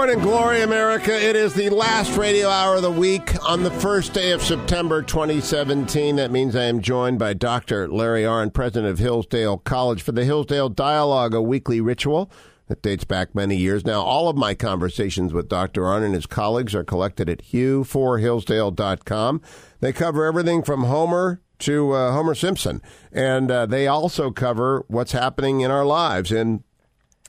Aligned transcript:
Morning 0.00 0.20
Glory, 0.20 0.62
America. 0.62 1.12
It 1.12 1.36
is 1.36 1.52
the 1.52 1.68
last 1.68 2.16
radio 2.16 2.48
hour 2.48 2.76
of 2.76 2.82
the 2.82 2.90
week 2.90 3.34
on 3.44 3.62
the 3.62 3.70
first 3.70 4.14
day 4.14 4.30
of 4.30 4.40
September 4.40 5.02
2017. 5.02 6.16
That 6.16 6.30
means 6.30 6.56
I 6.56 6.64
am 6.64 6.80
joined 6.80 7.18
by 7.18 7.34
Dr. 7.34 7.86
Larry 7.86 8.22
Arnn, 8.22 8.50
president 8.50 8.90
of 8.90 8.98
Hillsdale 8.98 9.58
College, 9.58 10.00
for 10.00 10.12
the 10.12 10.24
Hillsdale 10.24 10.70
Dialogue, 10.70 11.34
a 11.34 11.42
weekly 11.42 11.82
ritual 11.82 12.30
that 12.68 12.80
dates 12.80 13.04
back 13.04 13.34
many 13.34 13.56
years. 13.56 13.84
Now, 13.84 14.00
all 14.00 14.30
of 14.30 14.38
my 14.38 14.54
conversations 14.54 15.34
with 15.34 15.50
Dr. 15.50 15.82
Arnn 15.82 16.02
and 16.02 16.14
his 16.14 16.24
colleagues 16.24 16.74
are 16.74 16.82
collected 16.82 17.28
at 17.28 17.42
hugh4hillsdale.com. 17.52 19.42
They 19.80 19.92
cover 19.92 20.24
everything 20.24 20.62
from 20.62 20.84
Homer 20.84 21.42
to 21.58 21.92
uh, 21.92 22.12
Homer 22.12 22.34
Simpson, 22.34 22.80
and 23.12 23.50
uh, 23.50 23.66
they 23.66 23.86
also 23.86 24.30
cover 24.30 24.82
what's 24.88 25.12
happening 25.12 25.60
in 25.60 25.70
our 25.70 25.84
lives. 25.84 26.32
And 26.32 26.64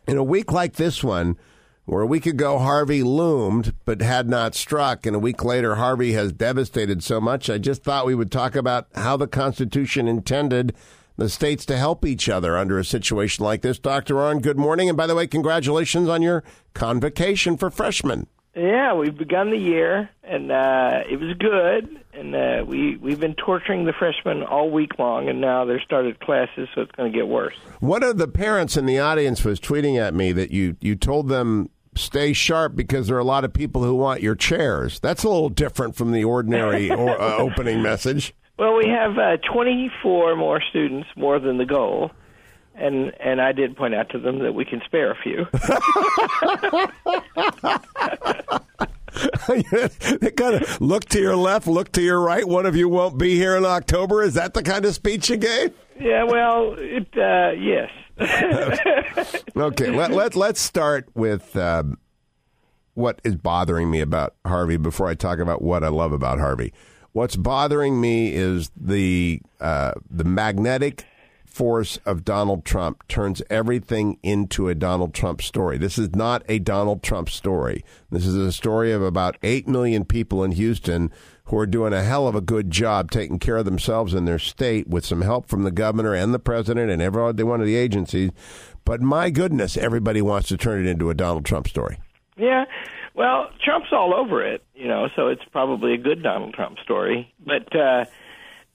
in 0.07 0.15
a 0.15 0.23
week 0.23 0.53
like 0.53 0.75
this 0.75 1.03
one, 1.03 1.35
where 1.85 2.01
a 2.01 2.07
week 2.07 2.25
ago 2.25 2.59
Harvey 2.59 3.03
loomed 3.03 3.73
but 3.85 4.01
had 4.01 4.29
not 4.29 4.55
struck, 4.55 5.05
and 5.05 5.15
a 5.15 5.19
week 5.19 5.43
later 5.43 5.75
Harvey 5.75 6.13
has 6.13 6.31
devastated 6.31 7.03
so 7.03 7.19
much, 7.19 7.49
I 7.49 7.57
just 7.57 7.83
thought 7.83 8.05
we 8.05 8.15
would 8.15 8.31
talk 8.31 8.55
about 8.55 8.87
how 8.95 9.17
the 9.17 9.27
Constitution 9.27 10.07
intended 10.07 10.73
the 11.17 11.29
states 11.29 11.65
to 11.65 11.77
help 11.77 12.05
each 12.05 12.29
other 12.29 12.57
under 12.57 12.79
a 12.79 12.85
situation 12.85 13.43
like 13.43 13.61
this. 13.61 13.79
Dr. 13.79 14.15
Arnn, 14.15 14.41
good 14.41 14.57
morning. 14.57 14.89
And 14.89 14.97
by 14.97 15.07
the 15.07 15.15
way, 15.15 15.27
congratulations 15.27 16.07
on 16.09 16.21
your 16.21 16.43
convocation 16.73 17.57
for 17.57 17.69
freshmen. 17.69 18.27
Yeah, 18.55 18.93
we've 18.95 19.17
begun 19.17 19.49
the 19.49 19.57
year, 19.57 20.09
and 20.23 20.51
uh, 20.51 21.03
it 21.09 21.19
was 21.19 21.33
good. 21.37 21.97
And 22.13 22.35
uh, 22.35 22.65
we 22.67 22.97
we've 22.97 23.19
been 23.19 23.35
torturing 23.35 23.85
the 23.85 23.93
freshmen 23.93 24.43
all 24.43 24.69
week 24.69 24.99
long, 24.99 25.29
and 25.29 25.39
now 25.39 25.63
they're 25.63 25.81
started 25.81 26.19
classes, 26.19 26.67
so 26.75 26.81
it's 26.81 26.91
going 26.91 27.11
to 27.11 27.17
get 27.17 27.29
worse. 27.29 27.55
One 27.79 28.03
of 28.03 28.17
the 28.17 28.27
parents 28.27 28.75
in 28.75 28.85
the 28.85 28.99
audience 28.99 29.45
was 29.45 29.59
tweeting 29.59 29.97
at 29.97 30.13
me 30.13 30.33
that 30.33 30.51
you 30.51 30.75
you 30.81 30.95
told 30.97 31.29
them 31.29 31.69
stay 31.95 32.33
sharp 32.33 32.75
because 32.75 33.07
there 33.07 33.15
are 33.15 33.19
a 33.19 33.23
lot 33.23 33.45
of 33.45 33.53
people 33.53 33.83
who 33.83 33.95
want 33.95 34.21
your 34.21 34.35
chairs. 34.35 34.99
That's 34.99 35.23
a 35.23 35.29
little 35.29 35.49
different 35.49 35.95
from 35.95 36.11
the 36.11 36.23
ordinary 36.25 36.91
or, 36.91 37.21
uh, 37.21 37.37
opening 37.37 37.81
message. 37.81 38.33
Well, 38.59 38.75
we 38.75 38.87
have 38.89 39.17
uh, 39.17 39.37
24 39.51 40.35
more 40.35 40.61
students, 40.69 41.07
more 41.15 41.39
than 41.39 41.57
the 41.57 41.65
goal. 41.65 42.11
And 42.73 43.11
and 43.19 43.41
I 43.41 43.51
did 43.51 43.75
point 43.75 43.93
out 43.93 44.09
to 44.09 44.19
them 44.19 44.39
that 44.39 44.53
we 44.53 44.65
can 44.65 44.81
spare 44.85 45.11
a 45.11 45.15
few. 45.15 45.45
they 50.19 50.31
kind 50.31 50.55
of 50.55 50.81
look 50.81 51.05
to 51.05 51.19
your 51.19 51.35
left, 51.35 51.67
look 51.67 51.91
to 51.93 52.01
your 52.01 52.21
right. 52.21 52.47
One 52.47 52.65
of 52.65 52.75
you 52.75 52.87
won't 52.87 53.17
be 53.17 53.35
here 53.35 53.55
in 53.55 53.65
October. 53.65 54.23
Is 54.23 54.35
that 54.35 54.53
the 54.53 54.63
kind 54.63 54.85
of 54.85 54.95
speech 54.95 55.29
you 55.29 55.37
gave? 55.37 55.73
Yeah, 55.99 56.23
well, 56.23 56.75
it, 56.77 57.07
uh, 57.17 57.51
yes. 57.51 57.91
okay, 59.57 59.91
let, 59.91 60.11
let, 60.11 60.35
let's 60.35 60.61
start 60.61 61.09
with 61.13 61.55
um, 61.55 61.97
what 62.93 63.19
is 63.23 63.35
bothering 63.35 63.89
me 63.89 64.01
about 64.01 64.35
Harvey 64.45 64.77
before 64.77 65.07
I 65.07 65.15
talk 65.15 65.39
about 65.39 65.61
what 65.61 65.83
I 65.83 65.89
love 65.89 66.11
about 66.11 66.39
Harvey. 66.39 66.73
What's 67.13 67.35
bothering 67.35 67.99
me 67.99 68.33
is 68.33 68.71
the 68.75 69.41
uh, 69.59 69.93
the 70.09 70.23
magnetic 70.23 71.05
force 71.51 71.97
of 72.05 72.23
Donald 72.23 72.65
Trump 72.65 73.07
turns 73.07 73.41
everything 73.49 74.17
into 74.23 74.69
a 74.69 74.75
Donald 74.75 75.13
Trump 75.13 75.41
story. 75.41 75.77
This 75.77 75.97
is 75.97 76.15
not 76.15 76.43
a 76.47 76.59
Donald 76.59 77.03
Trump 77.03 77.29
story. 77.29 77.83
This 78.09 78.25
is 78.25 78.35
a 78.35 78.51
story 78.51 78.91
of 78.91 79.01
about 79.01 79.37
8 79.43 79.67
million 79.67 80.05
people 80.05 80.43
in 80.43 80.53
Houston 80.53 81.11
who 81.45 81.57
are 81.57 81.65
doing 81.65 81.91
a 81.91 82.03
hell 82.03 82.27
of 82.27 82.35
a 82.35 82.41
good 82.41 82.71
job 82.71 83.11
taking 83.11 83.37
care 83.37 83.57
of 83.57 83.65
themselves 83.65 84.13
in 84.13 84.25
their 84.25 84.39
state 84.39 84.87
with 84.87 85.05
some 85.05 85.21
help 85.21 85.47
from 85.47 85.63
the 85.63 85.71
governor 85.71 86.13
and 86.13 86.33
the 86.33 86.39
president 86.39 86.89
and 86.89 87.01
every 87.01 87.43
one 87.43 87.59
of 87.59 87.67
the 87.67 87.75
agencies. 87.75 88.31
But 88.85 89.01
my 89.01 89.29
goodness, 89.29 89.75
everybody 89.77 90.21
wants 90.21 90.47
to 90.49 90.57
turn 90.57 90.85
it 90.85 90.89
into 90.89 91.09
a 91.09 91.13
Donald 91.13 91.45
Trump 91.45 91.67
story. 91.67 91.99
Yeah. 92.37 92.65
Well, 93.13 93.49
Trump's 93.63 93.91
all 93.91 94.13
over 94.15 94.41
it, 94.45 94.63
you 94.73 94.87
know, 94.87 95.09
so 95.15 95.27
it's 95.27 95.43
probably 95.51 95.93
a 95.93 95.97
good 95.97 96.23
Donald 96.23 96.53
Trump 96.53 96.79
story. 96.79 97.31
But 97.45 97.75
uh 97.75 98.05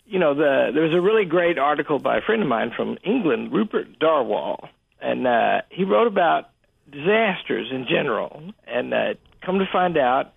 you 0.07 0.19
know, 0.19 0.35
the 0.35 0.71
there 0.73 0.83
was 0.83 0.95
a 0.95 1.01
really 1.01 1.25
great 1.25 1.59
article 1.59 1.99
by 1.99 2.19
a 2.19 2.21
friend 2.21 2.43
of 2.43 2.49
mine 2.49 2.73
from 2.77 2.99
England, 3.05 3.53
Rupert 3.53 3.99
Darwall, 3.99 4.69
and 5.01 5.27
uh, 5.27 5.63
he 5.71 5.85
wrote 5.85 6.07
about 6.07 6.51
disasters 6.91 7.69
in 7.73 7.87
general. 7.89 8.43
And 8.67 8.95
uh, 8.95 9.15
come 9.45 9.59
to 9.59 9.67
find 9.73 9.97
out, 9.97 10.33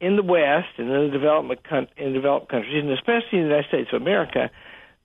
in 0.00 0.16
the 0.16 0.22
West 0.22 0.68
and 0.78 0.90
in 0.90 1.06
the 1.06 1.10
development 1.10 1.60
in 1.96 2.12
developed 2.12 2.48
countries, 2.48 2.82
and 2.82 2.92
especially 2.92 3.38
in 3.38 3.44
the 3.44 3.48
United 3.48 3.68
States 3.68 3.88
of 3.92 4.00
America, 4.00 4.50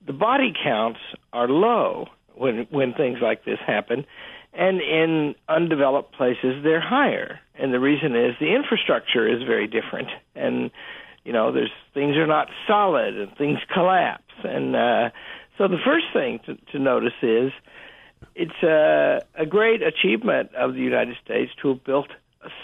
the 0.05 0.13
body 0.13 0.53
counts 0.63 0.99
are 1.31 1.47
low 1.47 2.07
when 2.35 2.67
when 2.69 2.93
things 2.93 3.19
like 3.21 3.45
this 3.45 3.59
happen, 3.65 4.05
and 4.53 4.81
in 4.81 5.35
undeveloped 5.47 6.13
places 6.13 6.63
they're 6.63 6.81
higher. 6.81 7.39
And 7.55 7.73
the 7.73 7.79
reason 7.79 8.15
is 8.15 8.35
the 8.39 8.53
infrastructure 8.55 9.27
is 9.27 9.43
very 9.43 9.67
different, 9.67 10.09
and 10.35 10.71
you 11.25 11.31
know, 11.31 11.51
there's 11.51 11.71
things 11.93 12.17
are 12.17 12.27
not 12.27 12.49
solid 12.67 13.17
and 13.17 13.35
things 13.37 13.59
collapse. 13.73 14.33
And 14.43 14.75
uh, 14.75 15.09
so 15.57 15.67
the 15.67 15.79
first 15.83 16.05
thing 16.13 16.39
to, 16.45 16.55
to 16.71 16.79
notice 16.79 17.13
is 17.21 17.51
it's 18.35 18.63
a, 18.63 19.21
a 19.35 19.45
great 19.45 19.81
achievement 19.81 20.53
of 20.55 20.73
the 20.73 20.81
United 20.81 21.15
States 21.23 21.51
to 21.61 21.69
have 21.69 21.83
built 21.83 22.09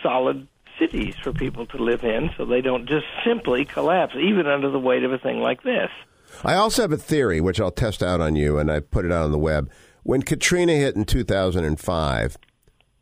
solid 0.04 0.48
cities 0.78 1.16
for 1.22 1.32
people 1.34 1.66
to 1.68 1.78
live 1.78 2.04
in 2.04 2.32
so 2.38 2.46
they 2.46 2.62
don't 2.62 2.88
just 2.88 3.06
simply 3.26 3.66
collapse, 3.66 4.16
even 4.16 4.48
under 4.48 4.70
the 4.70 4.80
weight 4.80 5.04
of 5.04 5.12
a 5.12 5.18
thing 5.18 5.40
like 5.40 5.64
this. 5.64 5.90
I 6.44 6.56
also 6.56 6.84
have 6.84 6.92
a 6.92 6.98
theory, 6.98 7.42
which 7.42 7.60
I'll 7.60 7.72
test 7.72 8.04
out 8.04 8.22
on 8.22 8.36
you, 8.36 8.60
and 8.60 8.72
I 8.72 8.80
put 8.80 9.06
it 9.06 9.12
out 9.12 9.24
on 9.24 9.32
the 9.32 9.40
web. 9.40 9.70
When 10.04 10.22
Katrina 10.22 10.74
hit 10.74 10.96
in 10.96 11.06
2005, 11.06 12.38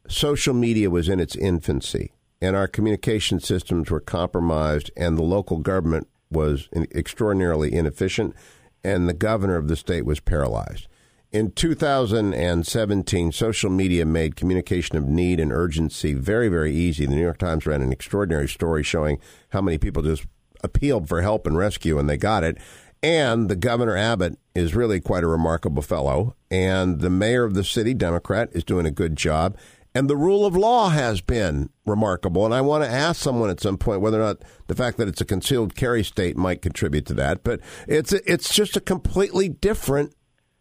social 0.07 0.53
media 0.53 0.89
was 0.89 1.09
in 1.09 1.19
its 1.19 1.35
infancy 1.35 2.11
and 2.41 2.55
our 2.55 2.67
communication 2.67 3.39
systems 3.39 3.89
were 3.89 3.99
compromised, 3.99 4.91
and 4.95 5.17
the 5.17 5.23
local 5.23 5.57
government 5.57 6.07
was 6.29 6.69
extraordinarily 6.73 7.73
inefficient, 7.73 8.35
and 8.83 9.07
the 9.07 9.13
governor 9.13 9.55
of 9.55 9.67
the 9.67 9.75
state 9.75 10.05
was 10.05 10.19
paralyzed. 10.19 10.87
In 11.31 11.51
2017, 11.51 13.31
social 13.33 13.69
media 13.69 14.05
made 14.05 14.37
communication 14.37 14.95
of 14.95 15.07
need 15.07 15.39
and 15.41 15.51
urgency 15.51 16.13
very, 16.13 16.47
very 16.47 16.73
easy. 16.73 17.05
The 17.05 17.15
New 17.15 17.21
York 17.21 17.37
Times 17.37 17.65
ran 17.65 17.81
an 17.81 17.91
extraordinary 17.91 18.47
story 18.47 18.81
showing 18.81 19.19
how 19.49 19.61
many 19.61 19.77
people 19.77 20.03
just 20.03 20.25
appealed 20.63 21.09
for 21.09 21.21
help 21.21 21.45
and 21.45 21.57
rescue, 21.57 21.99
and 21.99 22.09
they 22.09 22.17
got 22.17 22.43
it. 22.43 22.57
And 23.03 23.49
the 23.49 23.55
governor 23.55 23.95
Abbott 23.95 24.39
is 24.55 24.73
really 24.73 24.99
quite 24.99 25.23
a 25.23 25.27
remarkable 25.27 25.83
fellow, 25.83 26.35
and 26.49 27.01
the 27.01 27.09
mayor 27.09 27.43
of 27.43 27.53
the 27.53 27.63
city, 27.63 27.93
Democrat, 27.93 28.49
is 28.53 28.63
doing 28.63 28.85
a 28.85 28.91
good 28.91 29.15
job. 29.15 29.57
And 29.97 30.07
the 30.07 30.15
rule 30.15 30.45
of 30.45 30.55
law 30.55 30.89
has 30.89 31.21
been 31.21 31.71
remarkable. 31.83 32.45
And 32.45 32.53
I 32.53 32.61
want 32.61 32.83
to 32.83 32.89
ask 32.89 33.19
someone 33.19 33.49
at 33.49 33.59
some 33.59 33.79
point 33.79 33.99
whether 33.99 34.21
or 34.21 34.25
not 34.25 34.43
the 34.67 34.75
fact 34.75 34.97
that 34.97 35.07
it's 35.07 35.21
a 35.21 35.25
concealed 35.25 35.75
carry 35.75 36.03
state 36.03 36.37
might 36.37 36.61
contribute 36.61 37.07
to 37.07 37.15
that. 37.15 37.43
But 37.43 37.61
it's 37.87 38.13
it's 38.13 38.53
just 38.53 38.77
a 38.77 38.79
completely 38.79 39.49
different 39.49 40.13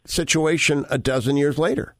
situation 0.06 0.86
a 0.88 0.96
dozen 0.96 1.36
years 1.36 1.58
later. 1.58 1.94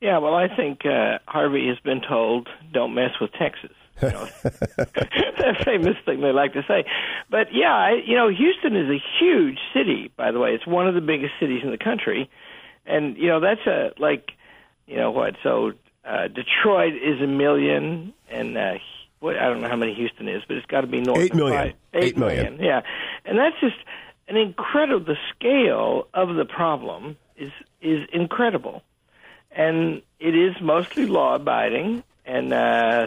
Yeah, 0.00 0.18
well, 0.18 0.34
I 0.34 0.48
think 0.48 0.84
uh, 0.84 1.18
Harvey 1.26 1.68
has 1.68 1.78
been 1.78 2.00
told, 2.00 2.48
"Don't 2.72 2.92
mess 2.92 3.12
with 3.20 3.30
Texas." 3.34 3.70
You 4.02 4.10
know, 4.10 4.28
that 4.42 5.62
famous 5.64 5.94
thing 6.04 6.20
they 6.20 6.32
like 6.32 6.54
to 6.54 6.64
say. 6.66 6.84
But 7.30 7.52
yeah, 7.52 7.72
I, 7.72 8.02
you 8.04 8.16
know, 8.16 8.28
Houston 8.28 8.74
is 8.74 8.90
a 8.90 8.98
huge 9.20 9.58
city. 9.72 10.10
By 10.16 10.32
the 10.32 10.40
way, 10.40 10.50
it's 10.50 10.66
one 10.66 10.88
of 10.88 10.96
the 10.96 11.00
biggest 11.00 11.34
cities 11.38 11.60
in 11.62 11.70
the 11.70 11.78
country, 11.78 12.28
and 12.84 13.16
you 13.16 13.28
know 13.28 13.38
that's 13.38 13.64
a 13.68 13.92
like, 14.00 14.32
you 14.88 14.96
know 14.96 15.12
what? 15.12 15.36
So 15.44 15.74
uh, 16.06 16.28
Detroit 16.28 16.94
is 16.94 17.20
a 17.20 17.26
million, 17.26 18.12
and 18.30 18.56
uh, 18.56 18.74
what 19.20 19.36
I 19.36 19.48
don't 19.48 19.62
know 19.62 19.68
how 19.68 19.76
many 19.76 19.94
Houston 19.94 20.28
is, 20.28 20.42
but 20.46 20.56
it's 20.56 20.66
got 20.66 20.82
to 20.82 20.86
be 20.86 21.00
north. 21.00 21.20
Eight 21.20 21.34
million. 21.34 21.58
Five, 21.58 21.74
eight, 21.94 22.04
eight 22.04 22.18
million. 22.18 22.56
million. 22.56 22.64
Yeah, 22.64 22.82
and 23.24 23.38
that's 23.38 23.58
just 23.60 23.76
an 24.28 24.36
incredible. 24.36 25.04
The 25.04 25.16
scale 25.34 26.08
of 26.12 26.34
the 26.34 26.44
problem 26.44 27.16
is 27.36 27.52
is 27.80 28.06
incredible, 28.12 28.82
and 29.50 30.02
it 30.20 30.34
is 30.34 30.54
mostly 30.60 31.06
law 31.06 31.36
abiding, 31.36 32.04
and 32.26 32.52
uh, 32.52 33.06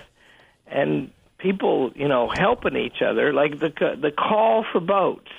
and 0.66 1.12
people, 1.38 1.92
you 1.96 2.08
know, 2.08 2.30
helping 2.34 2.76
each 2.76 3.02
other. 3.02 3.34
Like 3.34 3.60
the 3.60 3.70
the 4.02 4.12
call 4.12 4.66
for 4.72 4.80
boats 4.80 5.30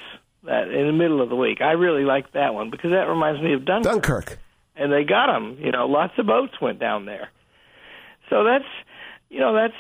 that 0.45 0.69
in 0.69 0.87
the 0.87 0.93
middle 0.93 1.21
of 1.21 1.29
the 1.29 1.37
week. 1.37 1.61
I 1.61 1.73
really 1.73 2.05
like 2.05 2.33
that 2.33 2.55
one 2.55 2.71
because 2.71 2.91
that 2.91 3.09
reminds 3.09 3.41
me 3.41 3.55
of 3.55 3.65
Dunkirk. 3.65 3.93
Dunkirk. 3.93 4.39
And 4.77 4.93
they 4.93 5.03
got 5.03 5.27
them. 5.27 5.59
You 5.61 5.73
know, 5.73 5.87
lots 5.87 6.15
of 6.19 6.27
boats 6.27 6.61
went 6.61 6.79
down 6.79 7.05
there. 7.05 7.31
So 8.31 8.45
that's, 8.45 8.65
you 9.31 9.41
know, 9.41 9.55
that's. 9.55 9.75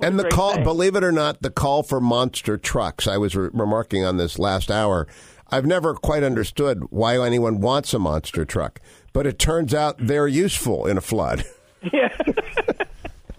And 0.00 0.18
the 0.18 0.28
call, 0.28 0.54
thing. 0.54 0.64
believe 0.64 0.96
it 0.96 1.04
or 1.04 1.12
not, 1.12 1.42
the 1.42 1.50
call 1.50 1.82
for 1.82 2.00
monster 2.00 2.56
trucks. 2.58 3.06
I 3.06 3.18
was 3.18 3.36
re- 3.36 3.50
remarking 3.52 4.04
on 4.04 4.16
this 4.16 4.38
last 4.38 4.70
hour. 4.70 5.06
I've 5.50 5.66
never 5.66 5.94
quite 5.94 6.22
understood 6.22 6.84
why 6.90 7.24
anyone 7.24 7.60
wants 7.60 7.92
a 7.92 7.98
monster 7.98 8.44
truck, 8.44 8.80
but 9.12 9.26
it 9.26 9.38
turns 9.38 9.74
out 9.74 9.96
they're 9.98 10.26
useful 10.26 10.86
in 10.86 10.96
a 10.96 11.02
flood. 11.02 11.44
Yeah. 11.92 12.16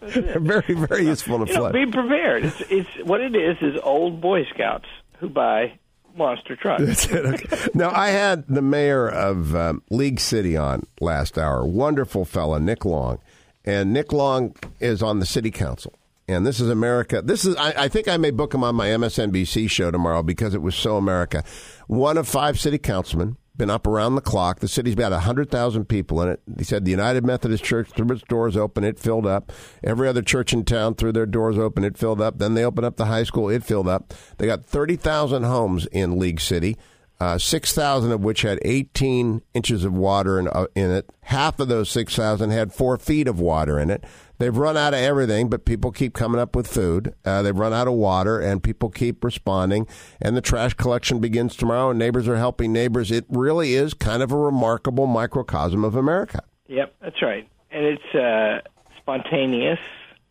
they're 0.02 0.40
very, 0.42 0.74
very 0.74 1.06
useful 1.06 1.38
in 1.38 1.44
a 1.44 1.46
you 1.46 1.54
flood. 1.56 1.74
Know, 1.74 1.86
be 1.86 1.90
prepared. 1.90 2.44
It's, 2.44 2.62
it's 2.70 2.90
what 3.06 3.22
it 3.22 3.38
is 3.38 3.56
is 3.62 3.80
old 3.82 4.20
Boy 4.20 4.44
Scouts 4.54 4.84
who 5.20 5.30
buy 5.30 5.80
monster 6.18 6.58
trucks. 6.58 7.10
Okay. 7.10 7.46
now, 7.74 7.90
I 7.92 8.10
had 8.10 8.46
the 8.50 8.62
mayor 8.62 9.08
of 9.08 9.56
um, 9.56 9.82
League 9.90 10.20
City 10.20 10.58
on 10.58 10.84
last 11.00 11.38
hour. 11.38 11.66
Wonderful 11.66 12.26
fella, 12.26 12.60
Nick 12.60 12.84
Long. 12.84 13.20
And 13.66 13.94
Nick 13.94 14.12
Long 14.12 14.56
is 14.80 15.02
on 15.02 15.20
the 15.20 15.26
city 15.26 15.52
council. 15.52 15.94
And 16.28 16.46
this 16.46 16.60
is 16.60 16.70
America. 16.70 17.22
This 17.22 17.46
is, 17.46 17.56
I, 17.58 17.84
I 17.84 17.88
think 17.88 18.08
I 18.08 18.18
may 18.18 18.32
book 18.32 18.54
him 18.54 18.64
on 18.64 18.76
my 18.76 18.88
MSNBC 18.88 19.70
show 19.70 19.92
tomorrow 19.92 20.24
because 20.24 20.54
it 20.54 20.62
was 20.62 20.76
so 20.76 20.96
America. 20.98 21.44
One 21.88 22.18
of 22.18 22.28
five 22.28 22.60
city 22.60 22.78
councilmen, 22.78 23.38
been 23.56 23.70
up 23.70 23.86
around 23.86 24.16
the 24.16 24.22
clock. 24.22 24.60
The 24.60 24.68
city's 24.68 24.94
about 24.94 25.12
100,000 25.12 25.86
people 25.86 26.22
in 26.22 26.30
it. 26.30 26.42
He 26.58 26.64
said 26.64 26.86
the 26.86 26.92
United 26.92 27.26
Methodist 27.26 27.64
Church 27.64 27.90
threw 27.90 28.12
its 28.12 28.24
doors 28.24 28.58
open, 28.58 28.84
it 28.84 29.00
filled 29.00 29.28
up. 29.28 29.52
Every 29.84 30.08
other 30.08 30.22
church 30.22 30.54
in 30.54 30.66
town 30.66 30.96
threw 30.96 31.12
their 31.12 31.26
doors 31.26 31.58
open, 31.58 31.84
it 31.84 31.98
filled 31.98 32.22
up. 32.22 32.40
Then 32.40 32.54
they 32.54 32.64
opened 32.64 32.86
up 32.86 32.98
the 32.98 33.06
high 33.06 33.24
school, 33.24 33.50
it 33.50 33.64
filled 33.64 33.88
up. 33.88 34.14
They 34.38 34.48
got 34.48 34.66
30,000 34.66 35.44
homes 35.44 35.86
in 35.88 36.18
League 36.18 36.42
City 36.42 36.78
uh, 37.20 37.38
6,000 37.38 38.12
of 38.12 38.22
which 38.22 38.42
had 38.42 38.60
18 38.64 39.42
inches 39.54 39.86
of 39.86 39.94
water 39.94 40.40
in, 40.40 40.48
uh, 40.48 40.68
in 40.76 40.92
it. 40.92 41.10
Half 41.22 41.60
of 41.60 41.68
those 41.68 41.90
6,000 41.90 42.50
had 42.50 42.74
four 42.74 42.98
feet 42.98 43.28
of 43.28 43.40
water 43.40 43.80
in 43.80 43.90
it. 43.90 44.04
They've 44.40 44.56
run 44.56 44.76
out 44.76 44.94
of 44.94 45.00
everything, 45.00 45.48
but 45.48 45.64
people 45.64 45.92
keep 45.92 46.14
coming 46.14 46.42
up 46.42 46.56
with 46.56 46.68
food. 46.68 47.14
Uh, 47.24 47.42
they've 47.42 47.58
run 47.58 47.72
out 47.72 47.88
of 47.88 47.94
water, 47.94 48.40
and 48.40 48.62
people 48.62 48.90
keep 48.90 49.24
responding. 49.24 49.88
And 50.22 50.36
the 50.36 50.42
trash 50.42 50.74
collection 50.74 51.20
begins 51.20 51.56
tomorrow, 51.56 51.92
and 51.92 52.00
neighbors 52.00 52.28
are 52.28 52.36
helping 52.36 52.74
neighbors. 52.74 53.10
It 53.10 53.26
really 53.30 53.76
is 53.76 53.94
kind 53.94 54.22
of 54.22 54.32
a 54.32 54.38
remarkable 54.38 55.08
microcosm 55.08 55.86
of 55.86 55.96
America. 55.96 56.44
Yep, 56.68 56.94
that's 57.00 57.22
right. 57.22 57.48
And 57.72 57.86
it's 57.86 58.16
uh, 58.16 58.68
spontaneous 58.98 59.80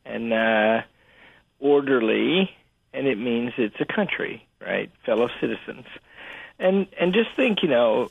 and 0.04 0.32
uh, 0.32 0.82
orderly, 1.60 2.50
and 2.92 3.06
it 3.06 3.18
means 3.18 3.52
it's 3.56 3.80
a 3.80 3.86
country, 3.86 4.46
right? 4.60 4.90
Fellow 5.06 5.28
citizens 5.40 5.86
and 6.58 6.86
and 6.98 7.12
just 7.12 7.30
think, 7.36 7.62
you 7.62 7.68
know, 7.68 8.08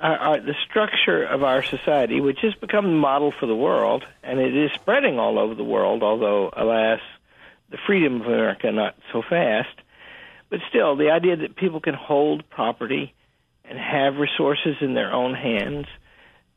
our, 0.00 0.16
our, 0.16 0.40
the 0.40 0.54
structure 0.68 1.24
of 1.24 1.42
our 1.42 1.62
society, 1.62 2.20
which 2.20 2.40
has 2.42 2.54
become 2.54 2.86
the 2.86 2.92
model 2.92 3.32
for 3.38 3.46
the 3.46 3.56
world, 3.56 4.04
and 4.22 4.38
it 4.38 4.56
is 4.56 4.70
spreading 4.72 5.18
all 5.18 5.38
over 5.38 5.54
the 5.54 5.64
world. 5.64 6.02
Although, 6.02 6.50
alas, 6.56 7.00
the 7.70 7.78
freedom 7.86 8.20
of 8.20 8.26
America 8.26 8.70
not 8.72 8.96
so 9.12 9.22
fast. 9.22 9.68
But 10.48 10.60
still, 10.68 10.96
the 10.96 11.10
idea 11.10 11.36
that 11.36 11.56
people 11.56 11.80
can 11.80 11.94
hold 11.94 12.48
property 12.48 13.12
and 13.64 13.78
have 13.78 14.16
resources 14.16 14.76
in 14.80 14.94
their 14.94 15.12
own 15.12 15.34
hands 15.34 15.86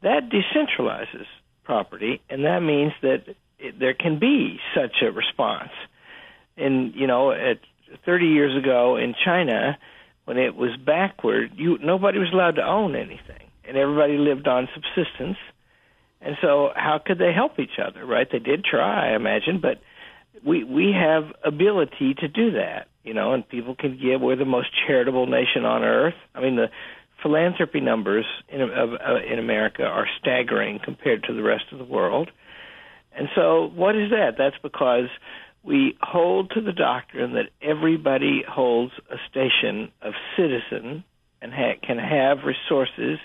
that 0.02 0.30
decentralizes 0.30 1.26
property, 1.64 2.22
and 2.30 2.46
that 2.46 2.60
means 2.62 2.94
that 3.02 3.24
it, 3.58 3.80
there 3.80 3.94
can 3.94 4.20
be 4.20 4.60
such 4.76 5.02
a 5.02 5.12
response. 5.12 5.72
And 6.58 6.94
you 6.96 7.08
know, 7.08 7.32
at 7.32 7.60
30 8.06 8.28
years 8.28 8.56
ago 8.56 8.96
in 8.98 9.16
China 9.26 9.78
when 10.30 10.38
it 10.38 10.56
was 10.56 10.70
backward, 10.78 11.54
you 11.56 11.80
nobody 11.80 12.20
was 12.20 12.30
allowed 12.32 12.58
to 12.58 12.62
own 12.62 12.96
anything, 12.96 13.50
and 13.68 13.76
everybody 13.76 14.16
lived 14.16 14.48
on 14.48 14.70
subsistence. 14.76 15.38
And 16.22 16.36
so, 16.40 16.70
how 16.76 17.02
could 17.04 17.18
they 17.18 17.34
help 17.34 17.58
each 17.58 17.80
other? 17.84 18.06
Right? 18.06 18.28
They 18.32 18.38
did 18.38 18.64
try, 18.64 19.12
I 19.12 19.16
imagine, 19.16 19.60
but 19.60 19.82
we 20.46 20.64
we 20.64 20.94
have 20.94 21.34
ability 21.44 22.14
to 22.20 22.28
do 22.28 22.52
that, 22.52 22.90
you 23.04 23.16
know, 23.16 23.34
and 23.34 23.50
people 23.50 23.74
can 23.74 23.98
give. 24.00 24.22
We're 24.22 24.36
the 24.36 24.46
most 24.46 24.68
charitable 24.86 25.26
nation 25.26 25.66
on 25.66 25.84
earth. 25.84 26.14
I 26.36 26.42
mean, 26.42 26.58
the 26.58 26.68
philanthropy 27.24 27.80
numbers 27.80 28.26
in 28.50 28.62
of, 28.62 28.94
uh, 28.94 29.16
in 29.28 29.40
America 29.40 29.82
are 29.84 30.06
staggering 30.22 30.80
compared 30.84 31.24
to 31.24 31.34
the 31.34 31.42
rest 31.42 31.66
of 31.72 31.80
the 31.80 31.86
world. 31.86 32.30
And 33.18 33.30
so, 33.34 33.72
what 33.74 33.96
is 33.96 34.12
that? 34.12 34.36
That's 34.38 34.58
because 34.62 35.10
we 35.64 35.98
hold 36.02 36.52
to 36.52 36.62
the 36.62 36.72
doctrine 36.72 37.34
that 37.34 37.50
everybody 37.62 38.44
holds 38.48 38.94
a 39.12 39.18
station 39.30 39.92
of 40.02 40.14
citizen 40.36 41.04
and 41.42 41.54
ha- 41.54 41.80
can 41.86 41.98
have 41.98 42.40
resources 42.46 43.20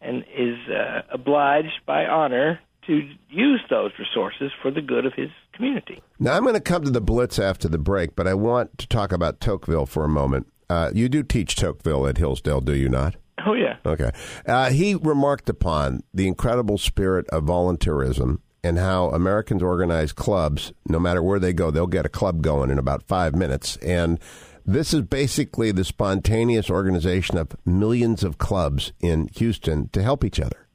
and 0.00 0.24
is 0.36 0.58
uh, 0.68 1.02
obliged 1.12 1.80
by 1.86 2.06
honor 2.06 2.60
to 2.86 3.08
use 3.28 3.60
those 3.68 3.92
resources 3.98 4.50
for 4.62 4.70
the 4.70 4.80
good 4.80 5.04
of 5.04 5.12
his 5.14 5.30
community. 5.52 6.00
Now, 6.18 6.36
I'm 6.36 6.42
going 6.42 6.54
to 6.54 6.60
come 6.60 6.84
to 6.84 6.90
the 6.90 7.00
Blitz 7.00 7.38
after 7.38 7.68
the 7.68 7.78
break, 7.78 8.16
but 8.16 8.26
I 8.26 8.34
want 8.34 8.78
to 8.78 8.86
talk 8.86 9.12
about 9.12 9.40
Tocqueville 9.40 9.86
for 9.86 10.04
a 10.04 10.08
moment. 10.08 10.46
Uh, 10.70 10.90
you 10.94 11.08
do 11.08 11.22
teach 11.22 11.56
Tocqueville 11.56 12.06
at 12.06 12.18
Hillsdale, 12.18 12.60
do 12.60 12.74
you 12.74 12.88
not? 12.88 13.16
Oh, 13.46 13.54
yeah. 13.54 13.76
Okay. 13.84 14.10
Uh, 14.46 14.70
he 14.70 14.94
remarked 14.94 15.48
upon 15.48 16.02
the 16.12 16.26
incredible 16.26 16.78
spirit 16.78 17.26
of 17.28 17.44
volunteerism 17.44 18.40
and 18.62 18.78
how 18.78 19.10
Americans 19.10 19.62
organize 19.62 20.12
clubs. 20.12 20.72
No 20.88 20.98
matter 20.98 21.22
where 21.22 21.38
they 21.38 21.52
go, 21.52 21.70
they'll 21.70 21.86
get 21.86 22.06
a 22.06 22.10
club 22.10 22.42
going 22.42 22.70
in 22.70 22.78
about 22.78 23.02
five 23.04 23.34
minutes. 23.34 23.76
And 23.76 24.18
this 24.66 24.92
is 24.92 25.02
basically 25.02 25.72
the 25.72 25.84
spontaneous 25.84 26.68
organization 26.70 27.38
of 27.38 27.56
millions 27.64 28.22
of 28.22 28.38
clubs 28.38 28.92
in 29.00 29.28
Houston 29.36 29.88
to 29.90 30.02
help 30.02 30.24
each 30.24 30.40
other. 30.40 30.66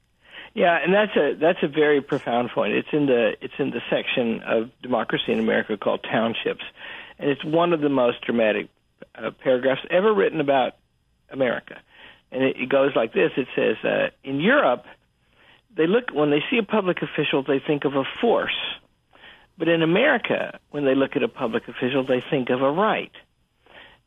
Yeah, 0.54 0.78
and 0.82 0.94
that's 0.94 1.16
a 1.16 1.34
that's 1.34 1.58
a 1.62 1.68
very 1.68 2.00
profound 2.00 2.50
point. 2.50 2.74
It's 2.74 2.88
in 2.92 3.06
the 3.06 3.32
it's 3.40 3.54
in 3.58 3.70
the 3.70 3.80
section 3.90 4.40
of 4.42 4.70
democracy 4.82 5.32
in 5.32 5.40
America 5.40 5.76
called 5.76 6.04
townships, 6.04 6.62
and 7.18 7.28
it's 7.28 7.44
one 7.44 7.72
of 7.72 7.80
the 7.80 7.88
most 7.88 8.20
dramatic 8.22 8.68
uh, 9.16 9.32
paragraphs 9.42 9.80
ever 9.90 10.14
written 10.14 10.40
about 10.40 10.76
America. 11.28 11.80
And 12.30 12.44
it, 12.44 12.56
it 12.56 12.68
goes 12.68 12.92
like 12.94 13.12
this: 13.12 13.32
It 13.36 13.48
says, 13.56 13.76
uh, 13.84 14.10
"In 14.22 14.38
Europe, 14.38 14.84
they 15.76 15.86
look 15.86 16.10
when 16.12 16.30
they 16.30 16.42
see 16.50 16.58
a 16.58 16.62
public 16.62 16.98
official, 17.02 17.42
they 17.42 17.60
think 17.60 17.84
of 17.84 17.94
a 17.94 18.04
force. 18.20 18.56
But 19.56 19.68
in 19.68 19.82
America, 19.82 20.58
when 20.70 20.84
they 20.84 20.94
look 20.94 21.16
at 21.16 21.22
a 21.22 21.28
public 21.28 21.68
official, 21.68 22.04
they 22.04 22.22
think 22.28 22.50
of 22.50 22.62
a 22.62 22.70
right. 22.70 23.12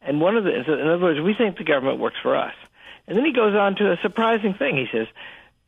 And 0.01 0.21
one 0.21 0.37
of 0.37 0.43
the, 0.43 0.53
in 0.55 0.87
other 0.87 1.03
words, 1.03 1.19
we 1.19 1.33
think 1.33 1.57
the 1.57 1.63
government 1.63 1.99
works 1.99 2.17
for 2.21 2.35
us. 2.35 2.53
And 3.07 3.17
then 3.17 3.25
he 3.25 3.31
goes 3.31 3.55
on 3.55 3.75
to 3.77 3.91
a 3.91 3.97
surprising 4.01 4.53
thing. 4.53 4.75
He 4.75 4.87
says, 4.91 5.07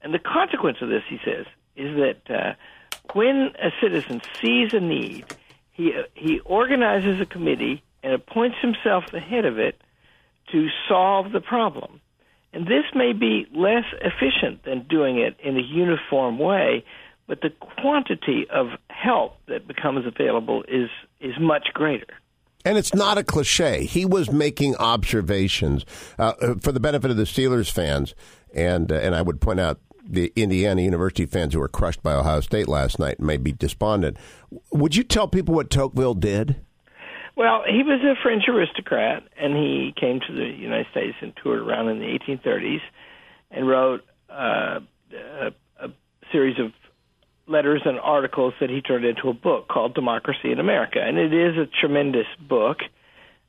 and 0.01 0.13
the 0.13 0.19
consequence 0.19 0.77
of 0.81 0.89
this, 0.89 1.03
he 1.09 1.19
says, 1.23 1.45
is 1.75 1.95
that 1.97 2.29
uh, 2.29 2.53
when 3.13 3.53
a 3.61 3.71
citizen 3.81 4.21
sees 4.41 4.73
a 4.73 4.79
need, 4.79 5.25
he 5.71 5.93
he 6.13 6.39
organizes 6.41 7.21
a 7.21 7.25
committee 7.25 7.81
and 8.03 8.13
appoints 8.13 8.57
himself 8.61 9.05
the 9.11 9.19
head 9.19 9.45
of 9.45 9.57
it 9.57 9.81
to 10.51 10.67
solve 10.87 11.31
the 11.31 11.39
problem. 11.39 12.01
And 12.53 12.65
this 12.65 12.85
may 12.95 13.13
be 13.13 13.47
less 13.53 13.85
efficient 14.01 14.63
than 14.63 14.85
doing 14.89 15.19
it 15.19 15.37
in 15.43 15.57
a 15.57 15.61
uniform 15.61 16.39
way, 16.39 16.83
but 17.27 17.41
the 17.41 17.51
quantity 17.81 18.47
of 18.49 18.67
help 18.89 19.37
that 19.47 19.67
becomes 19.67 20.05
available 20.05 20.63
is 20.67 20.89
is 21.19 21.33
much 21.39 21.67
greater. 21.73 22.07
And 22.65 22.77
it's 22.77 22.93
not 22.93 23.17
a 23.17 23.23
cliche. 23.23 23.85
He 23.85 24.05
was 24.05 24.31
making 24.31 24.75
observations 24.77 25.85
uh, 26.17 26.33
uh 26.41 26.55
for 26.61 26.71
the 26.71 26.79
benefit 26.79 27.11
of 27.11 27.17
the 27.17 27.23
Steelers 27.23 27.71
fans, 27.71 28.15
and 28.53 28.91
uh, 28.91 28.95
and 28.95 29.15
I 29.15 29.21
would 29.21 29.41
point 29.41 29.59
out 29.59 29.79
the 30.03 30.33
Indiana 30.35 30.81
University 30.81 31.27
fans 31.27 31.53
who 31.53 31.59
were 31.59 31.67
crushed 31.67 32.01
by 32.01 32.13
Ohio 32.13 32.41
State 32.41 32.67
last 32.67 32.97
night 32.97 33.19
may 33.19 33.37
be 33.37 33.51
despondent. 33.51 34.17
Would 34.71 34.95
you 34.95 35.03
tell 35.03 35.27
people 35.27 35.53
what 35.53 35.69
Tocqueville 35.69 36.15
did? 36.15 36.55
Well, 37.39 37.63
he 37.65 37.83
was 37.83 38.01
a 38.03 38.21
French 38.21 38.49
aristocrat, 38.49 39.23
and 39.39 39.55
he 39.55 39.93
came 39.97 40.19
to 40.27 40.33
the 40.33 40.43
United 40.43 40.87
States 40.91 41.15
and 41.21 41.31
toured 41.41 41.59
around 41.59 41.87
in 41.87 41.99
the 41.99 42.05
1830s, 42.05 42.81
and 43.49 43.65
wrote 43.65 44.01
uh, 44.29 44.81
a, 45.13 45.53
a 45.79 45.87
series 46.33 46.59
of 46.59 46.73
letters 47.47 47.81
and 47.85 47.97
articles 47.97 48.55
that 48.59 48.69
he 48.69 48.81
turned 48.81 49.05
into 49.05 49.29
a 49.29 49.33
book 49.33 49.69
called 49.69 49.95
Democracy 49.95 50.51
in 50.51 50.59
America, 50.59 50.99
and 51.01 51.17
it 51.17 51.33
is 51.33 51.55
a 51.55 51.65
tremendous 51.79 52.27
book. 52.45 52.79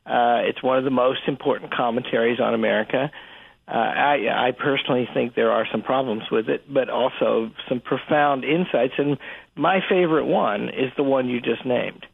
Uh, 0.06 0.46
it's 0.46 0.62
one 0.62 0.78
of 0.78 0.84
the 0.84 0.90
most 0.90 1.22
important 1.26 1.74
commentaries 1.74 2.38
on 2.38 2.54
America. 2.54 3.10
Uh, 3.10 3.29
Uh, 3.70 3.76
I, 3.76 4.48
I 4.48 4.50
personally 4.50 5.08
think 5.14 5.36
there 5.36 5.52
are 5.52 5.64
some 5.70 5.82
problems 5.82 6.24
with 6.30 6.48
it, 6.48 6.72
but 6.72 6.90
also 6.90 7.52
some 7.68 7.80
profound 7.80 8.42
insights. 8.42 8.94
And 8.98 9.16
my 9.54 9.78
favorite 9.88 10.26
one 10.26 10.68
is 10.70 10.90
the 10.96 11.04
one 11.04 11.28
you 11.28 11.40
just 11.40 11.64
named. 11.64 12.04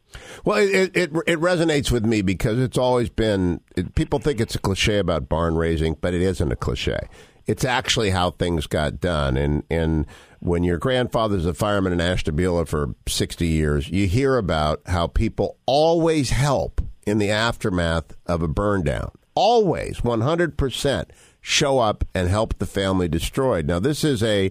Well, 0.45 0.59
it, 0.59 0.95
it, 0.95 1.11
it 1.27 1.41
resonates 1.41 1.91
with 1.91 2.05
me 2.05 2.21
because 2.21 2.59
it's 2.59 2.77
always 2.77 3.09
been 3.09 3.61
it, 3.75 3.95
people 3.95 4.19
think 4.19 4.41
it's 4.41 4.55
a 4.55 4.59
cliche 4.59 4.99
about 4.99 5.29
barn 5.29 5.57
raising, 5.57 5.95
but 5.95 6.13
it 6.13 6.23
isn't 6.23 6.53
a 6.53 6.57
cliche. 6.57 7.09
It's 7.47 7.65
actually 7.65 8.11
how 8.11 8.33
things 8.33 8.67
got 8.67 9.01
done. 9.01 9.37
And 9.37 9.63
and 9.71 10.07
when 10.41 10.63
your 10.63 10.79
grandfather's 10.79 11.47
a 11.47 11.55
fireman 11.55 11.93
in 11.93 12.01
Ashtabula 12.01 12.67
for 12.67 12.95
sixty 13.09 13.47
years, 13.47 13.89
you 13.89 14.07
hear 14.07 14.37
about 14.37 14.83
how 14.87 15.07
people 15.07 15.57
always 15.65 16.31
help 16.31 16.81
in 17.07 17.19
the 17.19 17.31
aftermath 17.31 18.15
of 18.27 18.43
a 18.43 18.49
burn 18.49 18.83
down. 18.83 19.11
Always, 19.35 20.03
one 20.03 20.23
hundred 20.23 20.57
percent, 20.57 21.11
show 21.49 21.79
up 21.79 22.03
and 22.13 22.29
help 22.29 22.59
the 22.59 22.67
family 22.67 23.07
destroyed. 23.07 23.69
Now, 23.69 23.79
this 23.79 24.03
is 24.03 24.21
a 24.21 24.51